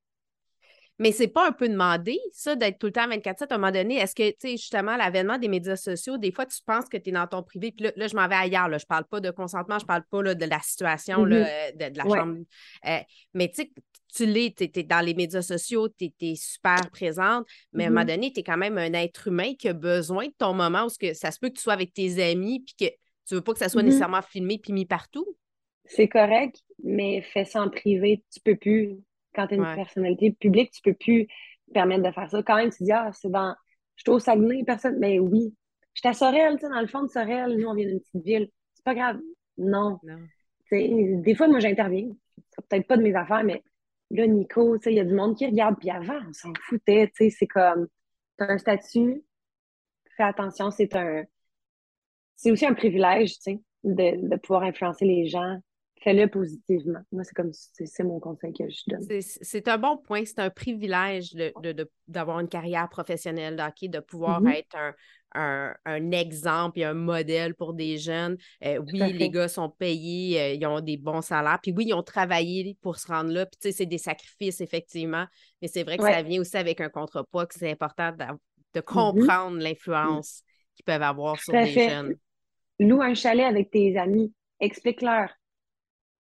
Mais 1.00 1.10
c'est 1.10 1.28
pas 1.28 1.48
un 1.48 1.52
peu 1.52 1.68
demandé, 1.68 2.16
ça, 2.30 2.54
d'être 2.54 2.78
tout 2.78 2.86
le 2.86 2.92
temps 2.92 3.08
24-7 3.08 3.50
à 3.50 3.54
un 3.56 3.58
moment 3.58 3.72
donné. 3.72 3.96
Est-ce 3.96 4.14
que, 4.14 4.30
tu 4.30 4.36
sais, 4.38 4.50
justement, 4.52 4.96
l'avènement 4.96 5.38
des 5.38 5.48
médias 5.48 5.74
sociaux, 5.74 6.18
des 6.18 6.30
fois, 6.30 6.46
tu 6.46 6.58
penses 6.64 6.88
que 6.88 6.96
tu 6.96 7.10
es 7.10 7.12
dans 7.12 7.26
ton 7.26 7.42
privé. 7.42 7.72
Puis 7.72 7.86
là, 7.86 7.92
là, 7.96 8.06
je 8.06 8.14
m'en 8.14 8.28
vais 8.28 8.36
ailleurs. 8.36 8.68
Là. 8.68 8.78
Je 8.78 8.86
parle 8.86 9.04
pas 9.04 9.18
de 9.20 9.30
consentement, 9.32 9.78
je 9.80 9.86
parle 9.86 10.04
pas 10.08 10.22
là, 10.22 10.34
de 10.36 10.44
la 10.44 10.60
situation, 10.60 11.24
là, 11.24 11.36
euh, 11.48 11.72
de, 11.72 11.92
de 11.92 11.98
la 11.98 12.06
Ouais. 12.06 12.18
chambre. 12.18 12.38
Euh, 12.86 12.98
mais 13.34 13.48
tu 13.48 13.54
sais, 13.62 13.70
tu 14.14 14.26
l'es, 14.26 14.54
tu 14.56 14.64
es, 14.64 14.82
dans 14.84 15.04
les 15.04 15.14
médias 15.14 15.42
sociaux, 15.42 15.88
tu 15.88 16.10
es, 16.20 16.34
super 16.36 16.90
présente, 16.90 17.46
mais 17.72 17.84
à 17.84 17.86
un 17.88 17.90
moment 17.90 18.02
Mhm. 18.02 18.06
donné, 18.08 18.32
tu 18.32 18.40
es 18.40 18.42
quand 18.42 18.56
même 18.56 18.78
un 18.78 18.92
être 18.92 19.28
humain 19.28 19.54
qui 19.58 19.68
a 19.68 19.72
besoin 19.72 20.26
de 20.26 20.34
ton 20.38 20.54
moment 20.54 20.84
où 20.84 20.88
que, 21.00 21.14
ça 21.14 21.30
se 21.30 21.38
peut 21.38 21.48
que 21.48 21.54
tu 21.54 21.62
sois 21.62 21.72
avec 21.72 21.92
tes 21.92 22.22
amis, 22.22 22.60
puis 22.60 22.74
que 22.78 22.94
tu 23.26 23.34
veux 23.34 23.40
pas 23.40 23.52
que 23.52 23.58
ça 23.58 23.68
soit 23.68 23.82
Mhm. 23.82 23.88
nécessairement 23.88 24.22
filmé 24.22 24.58
puis 24.58 24.72
mis 24.72 24.86
partout. 24.86 25.26
C'est 25.86 26.08
correct, 26.08 26.62
mais 26.82 27.22
fais 27.22 27.44
ça 27.44 27.62
en 27.62 27.68
privé. 27.70 28.22
Tu 28.32 28.40
peux 28.40 28.56
plus, 28.56 28.96
quand 29.34 29.46
tu 29.48 29.54
es 29.54 29.56
une 29.56 29.64
Ouais. 29.64 29.74
personnalité 29.74 30.32
publique, 30.32 30.70
tu 30.72 30.80
peux 30.82 30.94
plus 30.94 31.26
permettre 31.72 32.02
de 32.02 32.10
faire 32.12 32.30
ça. 32.30 32.42
Quand 32.42 32.56
même, 32.56 32.70
tu 32.70 32.84
dis, 32.84 32.92
ah, 32.92 33.10
c'est 33.12 33.30
dans, 33.30 33.54
je 33.96 34.02
suis 34.02 34.10
au 34.10 34.18
Saguenay, 34.18 34.62
personne, 34.64 34.98
mais 34.98 35.18
oui. 35.18 35.54
Je 35.94 36.00
suis 36.00 36.08
à 36.08 36.12
Sorel, 36.12 36.54
tu 36.54 36.60
sais, 36.66 36.68
dans 36.68 36.80
le 36.80 36.86
fond 36.86 37.02
de 37.02 37.08
Sorel, 37.08 37.56
nous, 37.56 37.68
on 37.68 37.74
vient 37.74 37.86
d'une 37.86 38.00
petite 38.00 38.24
ville. 38.24 38.48
C'est 38.74 38.84
pas 38.84 38.94
grave. 38.94 39.18
Non. 39.58 39.98
Des 40.70 41.34
fois, 41.36 41.48
moi, 41.48 41.60
j'interviens. 41.60 42.08
C'est 42.50 42.66
peut-être 42.66 42.86
pas 42.86 42.96
de 42.96 43.02
mes 43.02 43.14
affaires, 43.14 43.44
mais 43.44 43.62
là, 44.10 44.26
Nico, 44.26 44.78
il 44.86 44.92
y 44.92 45.00
a 45.00 45.04
du 45.04 45.14
monde 45.14 45.36
qui 45.36 45.46
regarde. 45.46 45.76
Puis 45.78 45.90
avant, 45.90 46.20
on 46.28 46.32
s'en 46.32 46.52
foutait, 46.66 47.08
tu 47.08 47.24
sais, 47.24 47.30
c'est 47.30 47.46
comme, 47.46 47.88
t'as 48.36 48.52
un 48.52 48.58
statut, 48.58 49.24
fais 50.16 50.22
attention, 50.22 50.70
c'est 50.70 50.94
un, 50.96 51.24
c'est 52.36 52.50
aussi 52.50 52.66
un 52.66 52.74
privilège, 52.74 53.34
tu 53.34 53.42
sais, 53.42 53.60
de, 53.84 54.28
de 54.28 54.36
pouvoir 54.36 54.62
influencer 54.62 55.04
les 55.04 55.26
gens. 55.26 55.58
Fais-le 56.02 56.28
positivement. 56.28 57.00
Moi, 57.12 57.24
c'est 57.24 57.34
comme, 57.34 57.52
c'est 57.52 58.02
mon 58.04 58.20
conseil 58.20 58.52
que 58.52 58.68
je 58.68 58.82
donne. 58.88 59.20
C'est- 59.22 59.68
un 59.68 59.78
bon 59.78 59.96
point. 59.96 60.24
C'est 60.26 60.38
un 60.40 60.50
privilège 60.50 61.32
de- 61.32 61.52
de- 61.62 61.72
de- 61.72 61.90
d'avoir 62.08 62.40
une 62.40 62.48
carrière 62.48 62.88
professionnelle 62.90 63.56
de 63.56 63.62
hockey, 63.62 63.88
de 63.88 64.00
pouvoir 64.00 64.42
Mhm. 64.42 64.48
être 64.48 64.76
un, 64.76 64.94
un- 65.36 65.74
un 65.86 66.10
exemple 66.10 66.78
et 66.78 66.84
un 66.84 66.92
modèle 66.94 67.54
pour 67.54 67.72
des 67.72 67.96
jeunes. 67.96 68.36
Euh, 68.64 68.82
oui, 68.92 69.12
les 69.14 69.30
gars 69.30 69.48
sont 69.48 69.70
payés, 69.70 70.40
euh, 70.40 70.52
ils 70.52 70.66
ont 70.66 70.80
des 70.80 70.96
bons 70.98 71.22
salaires. 71.22 71.58
Puis 71.62 71.72
oui, 71.74 71.86
ils 71.88 71.94
ont 71.94 72.02
travaillé 72.02 72.76
pour 72.82 72.98
se 72.98 73.06
rendre 73.06 73.30
là. 73.30 73.46
Puis 73.46 73.58
tu 73.60 73.68
sais, 73.68 73.72
c'est 73.72 73.86
des 73.86 73.98
sacrifices, 73.98 74.60
effectivement. 74.60 75.24
Mais 75.62 75.68
c'est 75.68 75.84
vrai 75.84 75.96
que 75.96 76.02
Ouais. 76.02 76.12
ça 76.12 76.22
vient 76.22 76.40
aussi 76.40 76.56
avec 76.56 76.80
un 76.82 76.90
contrepoids, 76.90 77.46
que 77.46 77.54
c'est 77.54 77.70
important 77.70 78.12
de 78.12 78.24
Mhm. 78.80 78.82
comprendre 78.84 79.56
l'influence 79.58 80.42
qu'ils 80.74 80.84
peuvent 80.84 81.02
avoir 81.02 81.40
sur 81.40 81.52
Tout 81.54 81.66
fait. 81.66 81.88
jeunes. 81.88 82.14
Loue 82.78 83.00
un 83.00 83.14
chalet 83.14 83.46
avec 83.46 83.70
tes 83.70 83.96
amis. 83.96 84.32
Explique-leur. 84.60 85.30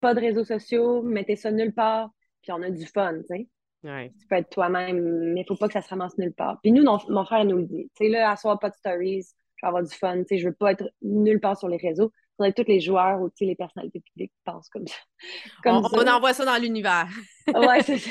Pas 0.01 0.13
de 0.13 0.19
réseaux 0.19 0.43
sociaux, 0.43 1.01
mettez 1.03 1.35
ça 1.35 1.51
nulle 1.51 1.73
part, 1.73 2.09
puis 2.41 2.51
on 2.51 2.61
a 2.61 2.69
du 2.69 2.85
fun, 2.85 3.19
tu 3.21 3.27
sais. 3.27 3.47
Ouais. 3.83 4.11
Tu 4.19 4.27
peux 4.27 4.35
être 4.35 4.49
toi-même, 4.49 5.33
mais 5.33 5.41
il 5.41 5.45
faut 5.47 5.55
pas 5.55 5.67
que 5.67 5.73
ça 5.73 5.81
se 5.81 5.89
ramasse 5.89 6.17
nulle 6.17 6.33
part. 6.33 6.59
Puis 6.61 6.71
nous, 6.71 6.83
non- 6.83 6.99
mon 7.09 7.25
frère 7.25 7.45
nous 7.45 7.57
le 7.57 7.65
dit. 7.65 7.89
Tu 7.95 8.05
sais, 8.05 8.09
là, 8.11 8.29
à 8.31 8.35
soir, 8.35 8.59
pas 8.59 8.69
de 8.69 8.75
stories, 8.75 9.23
je 9.55 9.65
vais 9.65 9.67
avoir 9.67 9.83
du 9.83 9.93
fun. 9.95 10.17
Tu 10.19 10.25
sais, 10.29 10.37
je 10.37 10.47
veux 10.49 10.53
pas 10.53 10.71
être 10.73 10.83
nulle 11.01 11.39
part 11.39 11.57
sur 11.57 11.67
les 11.67 11.77
réseaux. 11.77 12.11
Il 12.13 12.35
faudrait 12.37 12.53
que 12.53 12.61
tous 12.61 12.67
les 12.67 12.79
joueurs 12.79 13.21
ou 13.21 13.29
les 13.41 13.55
personnalités 13.55 14.01
publiques 14.01 14.33
pensent 14.45 14.69
comme 14.69 14.87
ça. 14.87 14.95
Comme 15.63 15.77
On, 15.77 15.83
ça. 15.87 15.97
on 15.99 16.07
envoie 16.07 16.33
ça 16.33 16.45
dans 16.45 16.57
l'univers. 16.61 17.07
Ouais, 17.47 17.81
c'est 17.83 17.97
ça. 17.99 18.09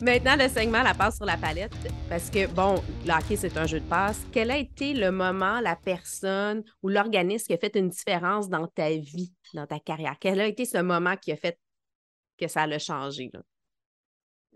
Maintenant, 0.00 0.36
le 0.36 0.48
segment 0.48 0.82
La 0.82 0.94
passe 0.94 1.16
sur 1.16 1.24
la 1.24 1.36
palette, 1.36 1.72
parce 2.08 2.30
que, 2.30 2.46
bon, 2.46 2.76
le 3.06 3.12
hockey, 3.12 3.36
c'est 3.36 3.56
un 3.56 3.66
jeu 3.66 3.80
de 3.80 3.88
passe. 3.88 4.24
Quel 4.32 4.50
a 4.50 4.56
été 4.58 4.94
le 4.94 5.10
moment, 5.10 5.60
la 5.60 5.76
personne 5.76 6.62
ou 6.82 6.88
l'organisme 6.88 7.46
qui 7.46 7.54
a 7.54 7.58
fait 7.58 7.74
une 7.76 7.88
différence 7.88 8.48
dans 8.48 8.66
ta 8.68 8.90
vie, 8.90 9.32
dans 9.54 9.66
ta 9.66 9.80
carrière? 9.80 10.16
Quel 10.20 10.40
a 10.40 10.46
été 10.46 10.64
ce 10.64 10.78
moment 10.78 11.16
qui 11.16 11.32
a 11.32 11.36
fait 11.36 11.58
que 12.38 12.48
ça 12.48 12.66
l'a 12.66 12.78
changé? 12.78 13.30
là? 13.34 13.40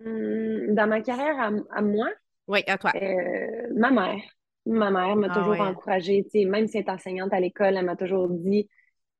Hum, 0.05 0.75
Dans 0.75 0.87
ma 0.89 1.01
carrière 1.01 1.39
à, 1.39 1.51
à 1.79 1.83
moi, 1.83 2.09
Oui, 2.47 2.63
à 2.67 2.79
toi. 2.79 2.95
euh, 2.97 3.69
ma 3.77 3.91
mère. 3.91 4.23
Ma 4.67 4.91
mère 4.91 5.17
m'a 5.17 5.31
Ah 5.31 5.31
toujours 5.31 5.61
ouais. 5.61 5.61
encouragée, 5.61 6.27
même 6.47 6.69
si 6.69 6.79
elle 6.79 6.85
est 6.85 6.91
enseignante 6.91 7.33
à 7.33 7.41
l'école, 7.41 7.77
elle 7.77 7.87
m'a 7.87 7.97
toujours 7.97 8.29
dit, 8.31 8.69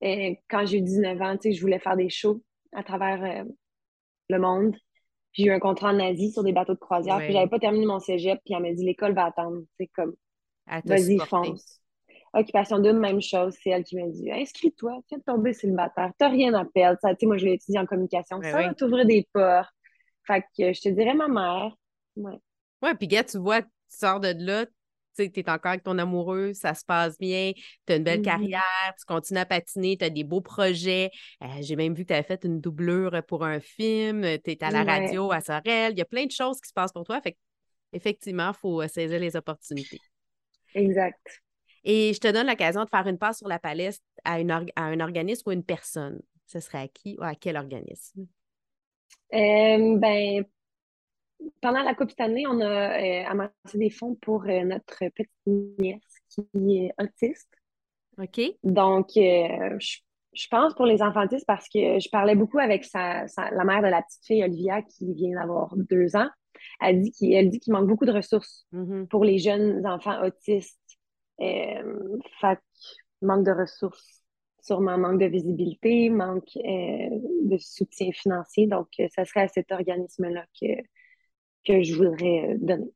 euh, 0.05 0.35
quand 0.51 0.67
j'ai 0.67 0.79
eu 0.79 0.83
19 0.83 1.21
ans, 1.23 1.37
je 1.45 1.61
voulais 1.61 1.81
faire 1.81 1.97
des 1.97 2.11
shows 2.11 2.43
à 2.73 2.83
travers 2.85 3.23
euh, 3.47 3.51
le 4.31 4.39
monde. 4.39 4.77
Puis 5.33 5.45
j'ai 5.45 5.49
eu 5.49 5.53
un 5.53 5.59
contrat 5.61 5.91
en 5.93 6.01
Asie 6.01 6.31
sur 6.33 6.43
des 6.45 6.53
bateaux 6.53 6.75
de 6.75 6.79
croisière, 6.79 7.17
Ouais. 7.17 7.25
puis 7.25 7.33
j'avais 7.33 7.49
pas 7.49 7.59
terminé 7.59 7.87
mon 7.87 7.99
cégep, 8.01 8.41
puis 8.45 8.55
elle 8.55 8.63
m'a 8.63 8.73
dit, 8.73 8.85
l'école 8.85 9.15
va 9.15 9.27
attendre, 9.27 9.63
sais, 9.81 9.89
comme, 9.95 10.15
vas-y, 10.85 11.19
fonce. 11.21 11.81
Occupation 12.35 12.79
double, 12.79 12.99
même 12.99 13.21
chose, 13.21 13.55
c'est 13.63 13.71
elle 13.71 13.85
qui 13.85 13.97
m'a 13.97 14.09
dit, 14.09 14.31
inscris-toi, 14.31 15.01
viens 15.09 15.19
de 15.19 15.23
tomber 15.23 15.53
célibataire, 15.53 16.13
t'as 16.19 16.29
rien 16.29 16.55
à 16.55 16.65
perdre. 16.65 16.99
Ça, 17.03 17.11
tu 17.11 17.21
sais, 17.21 17.27
moi, 17.27 17.37
je 17.37 17.45
l'ai 17.45 17.55
étudié 17.55 17.79
en 17.79 17.87
communication, 17.87 18.39
Ouais, 18.39 18.51
ça 18.51 18.57
ouais. 18.59 18.67
va 18.69 18.75
t'ouvrir 18.75 19.05
des 19.07 19.27
portes. 19.33 19.69
Fait 20.27 20.43
que 20.57 20.73
je 20.73 20.81
te 20.81 20.89
dirais 20.89 21.15
ma 21.15 21.29
mère. 21.29 21.75
Ouais. 22.17 22.39
Oui, 22.83 22.91
puis 22.99 23.09
gars, 23.09 23.25
tu 23.25 23.39
vois, 23.39 23.63
tu 23.63 23.69
sors 23.89 24.21
de 24.21 24.35
là, 24.39 24.67
tu 25.17 25.23
es 25.41 25.51
encore 25.51 25.71
avec 25.73 25.83
ton 25.83 25.99
amoureux, 25.99 26.53
ça 26.55 26.75
se 26.75 26.85
passe 26.85 27.19
bien, 27.19 27.53
tu 27.87 27.93
as 27.93 27.97
une 27.97 28.05
belle 28.05 28.19
Mhm. 28.19 28.23
carrière, 28.23 28.95
tu 28.99 29.05
continues 29.07 29.41
à 29.41 29.47
patiner, 29.47 29.97
tu 29.97 30.05
as 30.05 30.11
des 30.11 30.25
beaux 30.25 30.41
projets. 30.41 31.11
Euh, 31.43 31.47
J'ai 31.61 31.77
même 31.77 31.95
vu 31.95 32.03
que 32.05 32.09
tu 32.09 32.15
avais 32.15 32.23
fait 32.23 32.45
une 32.45 32.61
doublure 32.61 33.23
pour 33.27 33.45
un 33.45 33.61
film, 33.61 34.23
tu 34.45 34.51
es 34.53 34.65
à 34.65 34.71
la 34.71 34.85
Ouais. 34.85 34.85
radio 34.85 35.33
à 35.33 35.41
Sorel. 35.41 35.93
Il 35.93 35.99
y 35.99 36.03
a 36.03 36.05
plein 36.05 36.27
de 36.27 36.31
choses 36.33 36.61
qui 36.61 36.69
se 36.69 36.73
passent 36.75 36.93
pour 36.93 37.05
toi. 37.05 37.21
Fait 37.21 37.37
effectivement, 37.93 38.51
il 38.51 38.59
faut 38.59 38.83
euh, 38.83 38.89
saisir 38.89 39.19
les 39.21 39.37
opportunités. 39.37 40.01
Exact. 40.75 41.43
Et 41.85 42.13
je 42.15 42.21
te 42.21 42.29
donne 42.29 42.47
l'occasion 42.47 42.85
de 42.85 42.89
faire 42.91 43.07
une 43.09 43.19
passe 43.19 43.39
sur 43.39 43.49
la 43.49 43.59
palette 43.59 44.01
à, 44.25 44.41
une 44.41 44.51
à 44.51 44.63
un 44.77 45.01
organisme 45.01 45.49
ou 45.49 45.53
une 45.53 45.65
personne. 45.65 46.21
Ce 46.47 46.61
serait 46.61 46.79
à 46.83 46.89
qui 46.89 47.17
ou 47.19 47.25
à 47.25 47.35
quel 47.35 47.57
organisme? 47.57 48.27
Euh, 49.35 49.97
ben, 49.99 50.45
pendant 51.61 51.83
la 51.83 51.95
Coupe 51.95 52.11
cette 52.11 52.21
année, 52.21 52.47
on 52.47 52.61
a 52.61 52.99
euh, 53.01 53.25
amassé 53.27 53.79
des 53.79 53.91
fonds 53.91 54.15
pour 54.17 54.45
euh, 54.45 54.65
notre 54.65 54.99
petite 55.15 55.31
nièce 55.47 56.01
qui 56.29 56.77
est 56.79 56.93
autiste. 57.01 57.49
OK? 58.19 58.41
Donc, 58.63 59.09
euh, 59.17 59.77
je, 59.79 59.99
je 60.33 60.47
pense 60.51 60.75
pour 60.75 60.87
les 60.87 61.03
enfants 61.03 61.25
autistes 61.25 61.47
parce 61.47 61.69
que 61.69 61.99
je 61.99 62.09
parlais 62.11 62.35
beaucoup 62.35 62.59
avec 62.59 62.85
sa, 62.85 63.27
sa- 63.29 63.51
la 63.51 63.65
mère 63.65 63.83
de 63.83 63.89
la 63.89 64.03
petite 64.03 64.25
fille, 64.25 64.45
Olivia, 64.45 64.83
qui 64.83 65.13
vient 65.15 65.35
d'avoir 65.41 65.75
deux 65.77 66.15
ans. 66.17 66.29
Elle 66.81 67.01
dit 67.01 67.11
qu'il 67.11 67.73
manque 67.73 67.89
beaucoup 67.89 68.07
de 68.07 68.13
ressources 68.13 68.67
Mhm. 68.73 69.09
pour 69.09 69.25
les 69.25 69.39
jeunes 69.39 69.87
enfants 69.87 70.23
autistes. 70.25 70.79
Euh, 71.41 72.19
fait 72.41 72.59
manque 73.21 73.45
de 73.45 73.51
ressources, 73.53 74.23
sûrement 74.61 74.97
manque 74.99 75.19
de 75.21 75.27
visibilité, 75.27 76.09
manque 76.11 76.57
euh, 76.57 77.09
de 77.43 77.57
soutien 77.59 78.11
financier. 78.13 78.67
Donc, 78.67 78.89
euh, 79.01 79.09
ça 79.15 79.25
serait 79.25 79.43
à 79.43 79.49
cet 79.49 79.73
organisme-là 79.73 80.45
que, 80.61 80.67
que 81.65 81.83
je 81.83 81.95
voudrais 81.97 82.53
euh, 82.55 82.59
donner. 82.61 82.93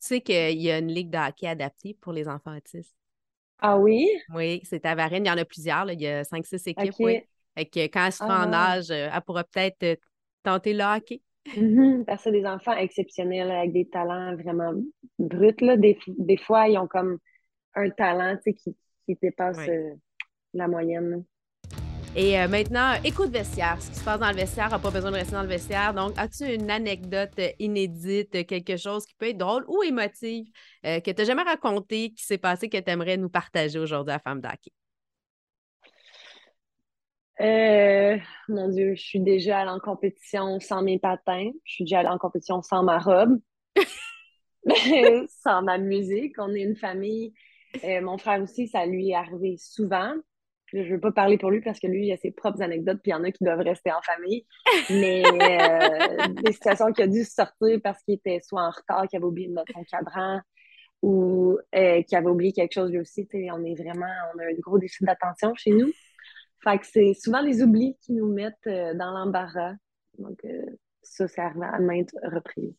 Tu 0.00 0.06
sais 0.08 0.20
qu'il 0.20 0.60
y 0.60 0.70
a 0.70 0.78
une 0.78 0.88
ligue 0.92 1.08
de 1.10 1.16
hockey 1.18 1.46
adaptée 1.46 1.94
pour 1.94 2.12
les 2.12 2.28
enfants 2.28 2.54
autistes. 2.56 2.94
Ah 3.60 3.78
oui? 3.78 4.08
Oui, 4.28 4.60
c'est 4.64 4.86
à 4.86 4.94
Varennes. 4.94 5.24
Il 5.26 5.28
y 5.28 5.30
en 5.30 5.36
a 5.38 5.44
plusieurs. 5.44 5.84
là. 5.84 5.92
Il 5.92 6.00
y 6.00 6.06
a 6.08 6.24
cinq, 6.24 6.46
six 6.46 6.66
équipes. 6.66 6.94
OK. 6.98 7.00
Oui. 7.00 7.20
Fait 7.56 7.66
que 7.66 7.80
quand 7.86 8.06
elle 8.06 8.12
sera 8.12 8.44
Ah, 8.44 8.46
en 8.46 8.52
wow. 8.52 8.52
âge, 8.52 8.90
euh, 8.90 9.10
elle 9.12 9.22
pourra 9.22 9.44
peut-être 9.44 9.82
euh, 9.82 9.96
tenter 10.42 10.72
le 10.74 10.84
hockey. 10.84 11.22
Mhm, 11.56 12.04
Parce 12.06 12.24
que 12.24 12.30
c'est 12.30 12.32
des 12.40 12.46
enfants 12.46 12.72
exceptionnels 12.76 13.50
avec 13.50 13.72
des 13.72 13.88
talents 13.88 14.36
vraiment 14.36 14.72
bruts. 15.18 15.54
Là. 15.60 15.76
Des, 15.76 15.98
des 16.06 16.36
fois, 16.36 16.68
ils 16.68 16.78
ont 16.78 16.86
comme 16.86 17.18
un 17.74 17.90
talent 17.90 18.38
qui, 18.44 18.54
qui 19.06 19.18
dépasse 19.22 19.58
Oui. 19.58 19.68
euh, 19.68 19.94
la 20.54 20.68
moyenne. 20.68 21.24
Et 22.14 22.38
euh, 22.38 22.46
maintenant, 22.46 22.92
écoute 23.04 23.30
vestiaire. 23.30 23.80
Ce 23.80 23.88
qui 23.88 23.96
se 23.96 24.04
passe 24.04 24.20
dans 24.20 24.28
le 24.28 24.36
vestiaire 24.36 24.68
n'a 24.68 24.78
pas 24.78 24.90
besoin 24.90 25.10
de 25.10 25.16
rester 25.16 25.32
dans 25.32 25.42
le 25.42 25.48
vestiaire. 25.48 25.94
Donc, 25.94 26.12
as-tu 26.18 26.44
une 26.44 26.70
anecdote 26.70 27.30
euh, 27.38 27.48
inédite, 27.58 28.34
euh, 28.34 28.44
quelque 28.44 28.76
chose 28.76 29.06
qui 29.06 29.14
peut 29.14 29.28
être 29.30 29.38
drôle 29.38 29.64
ou 29.66 29.82
émotive 29.82 30.46
euh, 30.84 31.00
que 31.00 31.10
tu 31.10 31.16
n'as 31.16 31.24
jamais 31.24 31.42
raconté, 31.42 32.10
qui 32.10 32.22
s'est 32.22 32.36
passé, 32.36 32.68
que 32.68 32.76
tu 32.76 32.90
aimerais 32.90 33.16
nous 33.16 33.30
partager 33.30 33.78
aujourd'hui 33.78 34.12
à 34.12 34.18
Femme 34.18 34.42
d'Hockey? 34.42 34.70
Euh, 37.40 38.18
mon 38.48 38.68
Dieu, 38.68 38.94
je 38.94 39.02
suis 39.02 39.20
déjà 39.20 39.60
allée 39.60 39.70
en 39.70 39.80
compétition 39.80 40.60
sans 40.60 40.82
mes 40.82 40.98
patins. 40.98 41.50
Je 41.64 41.72
suis 41.72 41.84
déjà 41.84 42.00
allée 42.00 42.08
en 42.08 42.18
compétition 42.18 42.60
sans 42.60 42.82
ma 42.82 42.98
robe. 42.98 43.40
sans 45.42 45.62
ma 45.62 45.78
musique. 45.78 46.34
On 46.38 46.54
est 46.54 46.60
une 46.60 46.76
famille. 46.76 47.32
Euh, 47.84 48.02
mon 48.02 48.18
frère 48.18 48.42
aussi, 48.42 48.68
ça 48.68 48.84
lui 48.84 49.10
est 49.10 49.14
arrivé 49.14 49.56
souvent. 49.58 50.12
Je 50.72 50.78
ne 50.78 50.94
veux 50.94 51.00
pas 51.00 51.12
parler 51.12 51.38
pour 51.38 51.50
lui 51.50 51.60
parce 51.60 51.78
que 51.78 51.86
lui, 51.86 52.06
il 52.06 52.12
a 52.12 52.16
ses 52.16 52.30
propres 52.30 52.62
anecdotes, 52.62 53.00
puis 53.02 53.10
il 53.10 53.14
y 53.14 53.16
en 53.16 53.24
a 53.24 53.30
qui 53.30 53.44
doivent 53.44 53.60
rester 53.60 53.92
en 53.92 54.00
famille. 54.02 54.46
Mais 54.90 55.22
euh, 55.26 56.28
des 56.42 56.52
situations 56.52 56.92
qu'il 56.92 57.04
a 57.04 57.08
dû 57.08 57.24
sortir 57.24 57.78
parce 57.82 58.02
qu'il 58.02 58.14
était 58.14 58.40
soit 58.42 58.62
en 58.62 58.70
retard, 58.70 59.06
qu'il 59.08 59.18
avait 59.18 59.26
oublié 59.26 59.48
de 59.48 59.52
mettre 59.52 59.72
son 59.74 59.84
cadran, 59.84 60.40
ou 61.02 61.58
euh, 61.74 62.02
qu'il 62.02 62.16
avait 62.16 62.28
oublié 62.28 62.52
quelque 62.52 62.72
chose 62.72 62.90
lui 62.90 63.00
aussi. 63.00 63.26
Tu 63.26 63.38
sais, 63.38 63.50
on 63.50 63.62
est 63.64 63.74
vraiment, 63.74 64.12
on 64.34 64.38
a 64.38 64.44
un 64.44 64.54
gros 64.60 64.78
déficit 64.78 65.06
d'attention 65.06 65.52
chez 65.56 65.72
nous. 65.72 65.92
Fait 66.62 66.78
que 66.78 66.86
c'est 66.86 67.14
souvent 67.14 67.42
les 67.42 67.62
oublis 67.62 67.96
qui 68.00 68.12
nous 68.12 68.32
mettent 68.32 68.54
euh, 68.66 68.94
dans 68.94 69.10
l'embarras. 69.10 69.74
Donc, 70.18 70.38
euh, 70.44 70.62
ça, 71.02 71.26
c'est 71.26 71.40
arrivé 71.40 71.66
à 71.66 71.80
maintes 71.80 72.14
reprises. 72.22 72.74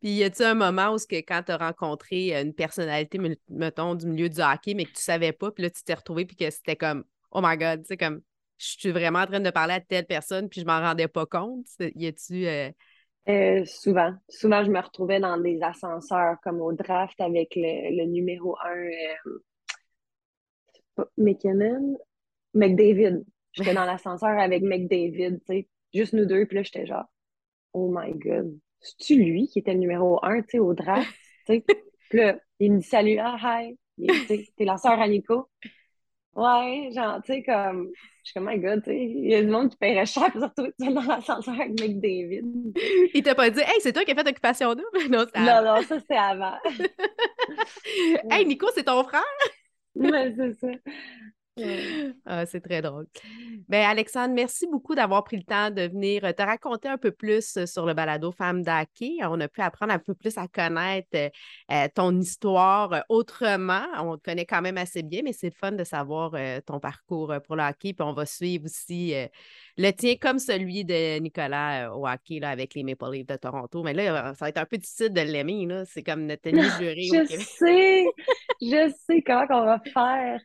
Puis, 0.00 0.10
y 0.10 0.24
a-tu 0.24 0.42
un 0.42 0.54
moment 0.54 0.94
où, 0.94 0.96
que 0.96 1.16
quand 1.16 1.42
tu 1.46 1.52
as 1.52 1.56
rencontré 1.56 2.34
une 2.40 2.52
personnalité, 2.52 3.18
me- 3.18 3.36
mettons, 3.48 3.94
du 3.94 4.06
milieu 4.06 4.28
du 4.28 4.40
hockey, 4.40 4.74
mais 4.74 4.84
que 4.84 4.92
tu 4.92 5.02
savais 5.02 5.32
pas, 5.32 5.52
puis 5.52 5.62
là, 5.62 5.70
tu 5.70 5.84
t'es 5.84 5.94
retrouvé, 5.94 6.24
puis 6.24 6.34
que 6.34 6.50
c'était 6.50 6.74
comme, 6.74 7.04
oh 7.32 7.40
my 7.42 7.56
God, 7.56 7.80
tu 7.82 7.88
sais, 7.88 7.96
comme, 7.96 8.22
je 8.58 8.66
suis 8.78 8.90
vraiment 8.92 9.20
en 9.20 9.26
train 9.26 9.40
de 9.40 9.50
parler 9.50 9.74
à 9.74 9.80
telle 9.80 10.06
personne, 10.06 10.48
puis 10.48 10.60
je 10.60 10.66
m'en 10.66 10.80
rendais 10.80 11.08
pas 11.08 11.26
compte. 11.26 11.66
Y 11.80 12.06
a-tu. 12.08 12.46
euh, 12.46 12.70
Euh, 13.28 13.64
souvent. 13.66 14.14
Souvent, 14.28 14.64
je 14.64 14.70
me 14.70 14.80
retrouvais 14.80 15.20
dans 15.20 15.38
des 15.38 15.62
ascenseurs 15.62 16.36
comme 16.42 16.60
au 16.60 16.72
draft 16.72 17.20
avec 17.20 17.54
le, 17.54 17.96
le 17.96 18.04
numéro 18.06 18.56
1 18.64 19.32
McKinnon, 21.16 21.98
McDavid. 22.54 23.24
J'étais 23.52 23.74
dans 23.74 23.84
l'ascenseur 23.84 24.38
avec 24.38 24.62
McDavid, 24.62 25.40
tu 25.40 25.46
sais, 25.46 25.68
juste 25.94 26.14
nous 26.14 26.24
deux, 26.26 26.46
puis 26.46 26.56
là, 26.56 26.62
j'étais 26.62 26.86
genre, 26.86 27.04
oh 27.74 27.92
my 27.94 28.12
God, 28.14 28.58
c'est-tu 28.80 29.16
lui 29.16 29.48
qui 29.48 29.60
était 29.60 29.74
le 29.74 29.80
numéro 29.80 30.24
1, 30.24 30.42
tu 30.42 30.50
sais, 30.52 30.58
au 30.60 30.74
draft, 30.74 31.10
tu 31.46 31.54
sais? 31.54 31.64
Puis 32.10 32.18
là, 32.20 32.38
il 32.60 32.72
me 32.72 32.78
dit 32.80 32.86
salut, 32.86 33.18
ah, 33.20 33.36
hi, 33.60 33.78
t'es 34.28 34.64
la 34.64 34.78
sœur 34.78 35.00
à 35.00 35.08
Nico. 35.08 35.48
Ouais, 36.34 36.90
genre, 36.94 37.20
tu 37.22 37.32
sais, 37.32 37.42
comme, 37.42 37.90
je 38.24 38.30
suis 38.30 38.34
comme, 38.34 38.46
my 38.46 38.58
God, 38.58 38.82
tu 38.82 38.90
sais, 38.90 38.98
il 39.04 39.26
y 39.30 39.34
a 39.34 39.42
du 39.42 39.48
monde 39.48 39.70
qui 39.70 39.76
paierait 39.76 40.06
cher 40.06 40.30
pour 40.32 40.40
se 40.40 40.46
retrouver 40.46 40.94
dans 40.94 41.02
l'ascenseur 41.02 41.54
avec 41.54 41.78
McDavid. 41.78 42.42
Il 43.14 43.22
t'a 43.22 43.34
pas 43.34 43.50
dit, 43.50 43.60
hey, 43.60 43.80
c'est 43.80 43.92
toi 43.92 44.04
qui 44.04 44.12
as 44.12 44.14
fait 44.14 44.28
Occupation 44.28 44.74
double? 44.74 44.86
Non, 45.10 45.26
Non, 45.36 45.62
non, 45.62 45.82
ça, 45.82 45.98
c'est 46.06 46.16
avant. 46.16 46.58
Hey, 48.30 48.44
Nico, 48.46 48.66
c'est 48.74 48.84
ton 48.84 49.02
frère? 49.04 49.22
Ouais, 49.94 50.34
c'est 50.36 50.52
ça. 50.54 50.68
Ah, 52.24 52.46
c'est 52.46 52.60
très 52.60 52.80
drôle. 52.80 53.06
Ben, 53.68 53.84
Alexandre, 53.84 54.32
merci 54.34 54.66
beaucoup 54.66 54.94
d'avoir 54.94 55.24
pris 55.24 55.36
le 55.36 55.42
temps 55.42 55.70
de 55.70 55.82
venir 55.82 56.24
euh, 56.24 56.32
te 56.32 56.42
raconter 56.42 56.88
un 56.88 56.96
peu 56.98 57.10
plus 57.10 57.56
euh, 57.56 57.66
sur 57.66 57.84
le 57.84 57.94
balado 57.94 58.32
Femme 58.32 58.62
d'Hockey. 58.62 59.16
On 59.22 59.40
a 59.40 59.48
pu 59.48 59.60
apprendre 59.60 59.92
un 59.92 59.98
peu 59.98 60.14
plus 60.14 60.38
à 60.38 60.46
connaître 60.48 61.08
euh, 61.14 61.88
ton 61.94 62.18
histoire 62.18 63.04
autrement. 63.08 63.84
On 63.98 64.16
te 64.16 64.22
connaît 64.22 64.46
quand 64.46 64.62
même 64.62 64.78
assez 64.78 65.02
bien, 65.02 65.22
mais 65.24 65.32
c'est 65.32 65.48
le 65.48 65.54
fun 65.58 65.72
de 65.72 65.84
savoir 65.84 66.32
euh, 66.34 66.60
ton 66.64 66.80
parcours 66.80 67.34
pour 67.44 67.56
le 67.56 67.62
hockey. 67.64 67.92
Puis 67.92 68.02
on 68.02 68.12
va 68.12 68.24
suivre 68.24 68.66
aussi 68.66 69.14
euh, 69.14 69.26
le 69.76 69.90
tien 69.90 70.14
comme 70.20 70.38
celui 70.38 70.84
de 70.84 71.18
Nicolas 71.18 71.94
au 71.94 72.06
hockey 72.06 72.38
là, 72.38 72.50
avec 72.50 72.74
les 72.74 72.84
Maple 72.84 73.10
Leafs 73.12 73.26
de 73.26 73.36
Toronto. 73.36 73.82
Mais 73.82 73.94
là, 73.94 74.32
ça 74.34 74.44
va 74.44 74.48
être 74.48 74.58
un 74.58 74.66
peu 74.66 74.78
difficile 74.78 75.12
de 75.12 75.20
l'aimer. 75.20 75.66
C'est 75.86 76.02
comme 76.02 76.24
notre 76.26 76.42
tenue 76.42 76.62
jurée 76.78 77.08
au 77.10 77.24
Je 77.24 77.28
Québec. 77.28 77.46
sais, 77.58 78.04
je 78.60 78.94
sais 79.06 79.22
comment 79.22 79.46
on 79.50 79.64
va 79.66 79.80
faire. 79.92 80.40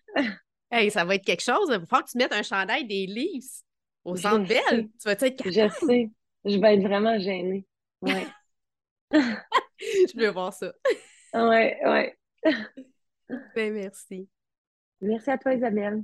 Hey, 0.72 0.92
ça 0.92 1.06
va 1.06 1.16
être 1.16 1.26
quelque 1.26 1.42
chose. 1.44 1.68
Il 1.70 1.80
va 1.80 1.86
falloir 1.86 2.06
que 2.06 2.12
tu 2.12 2.18
mettes 2.18 2.34
un 2.34 2.44
chandail 2.44 2.86
des 2.86 3.06
Leafs 3.06 3.64
au 4.04 4.16
Je 4.16 4.22
Centre 4.22 4.48
Bell. 4.48 4.62
sais. 4.70 4.84
Tu 4.84 5.06
vas 5.06 5.12
être 5.14 5.44
Je 5.46 5.52
capable? 5.52 5.76
sais. 5.88 6.10
Je 6.46 6.58
vais 6.60 6.76
être 6.76 6.84
vraiment 6.84 7.18
gênée. 7.20 7.66
Ouais. 8.02 8.28
Je 9.80 10.18
veux 10.20 10.30
voir 10.30 10.54
ça. 10.54 10.74
Ouais, 11.34 11.78
ouais. 11.84 12.18
Ben, 13.56 13.74
merci. 13.74 14.30
Merci 15.02 15.30
à 15.32 15.38
toi, 15.38 15.54
Isabelle. 15.54 16.04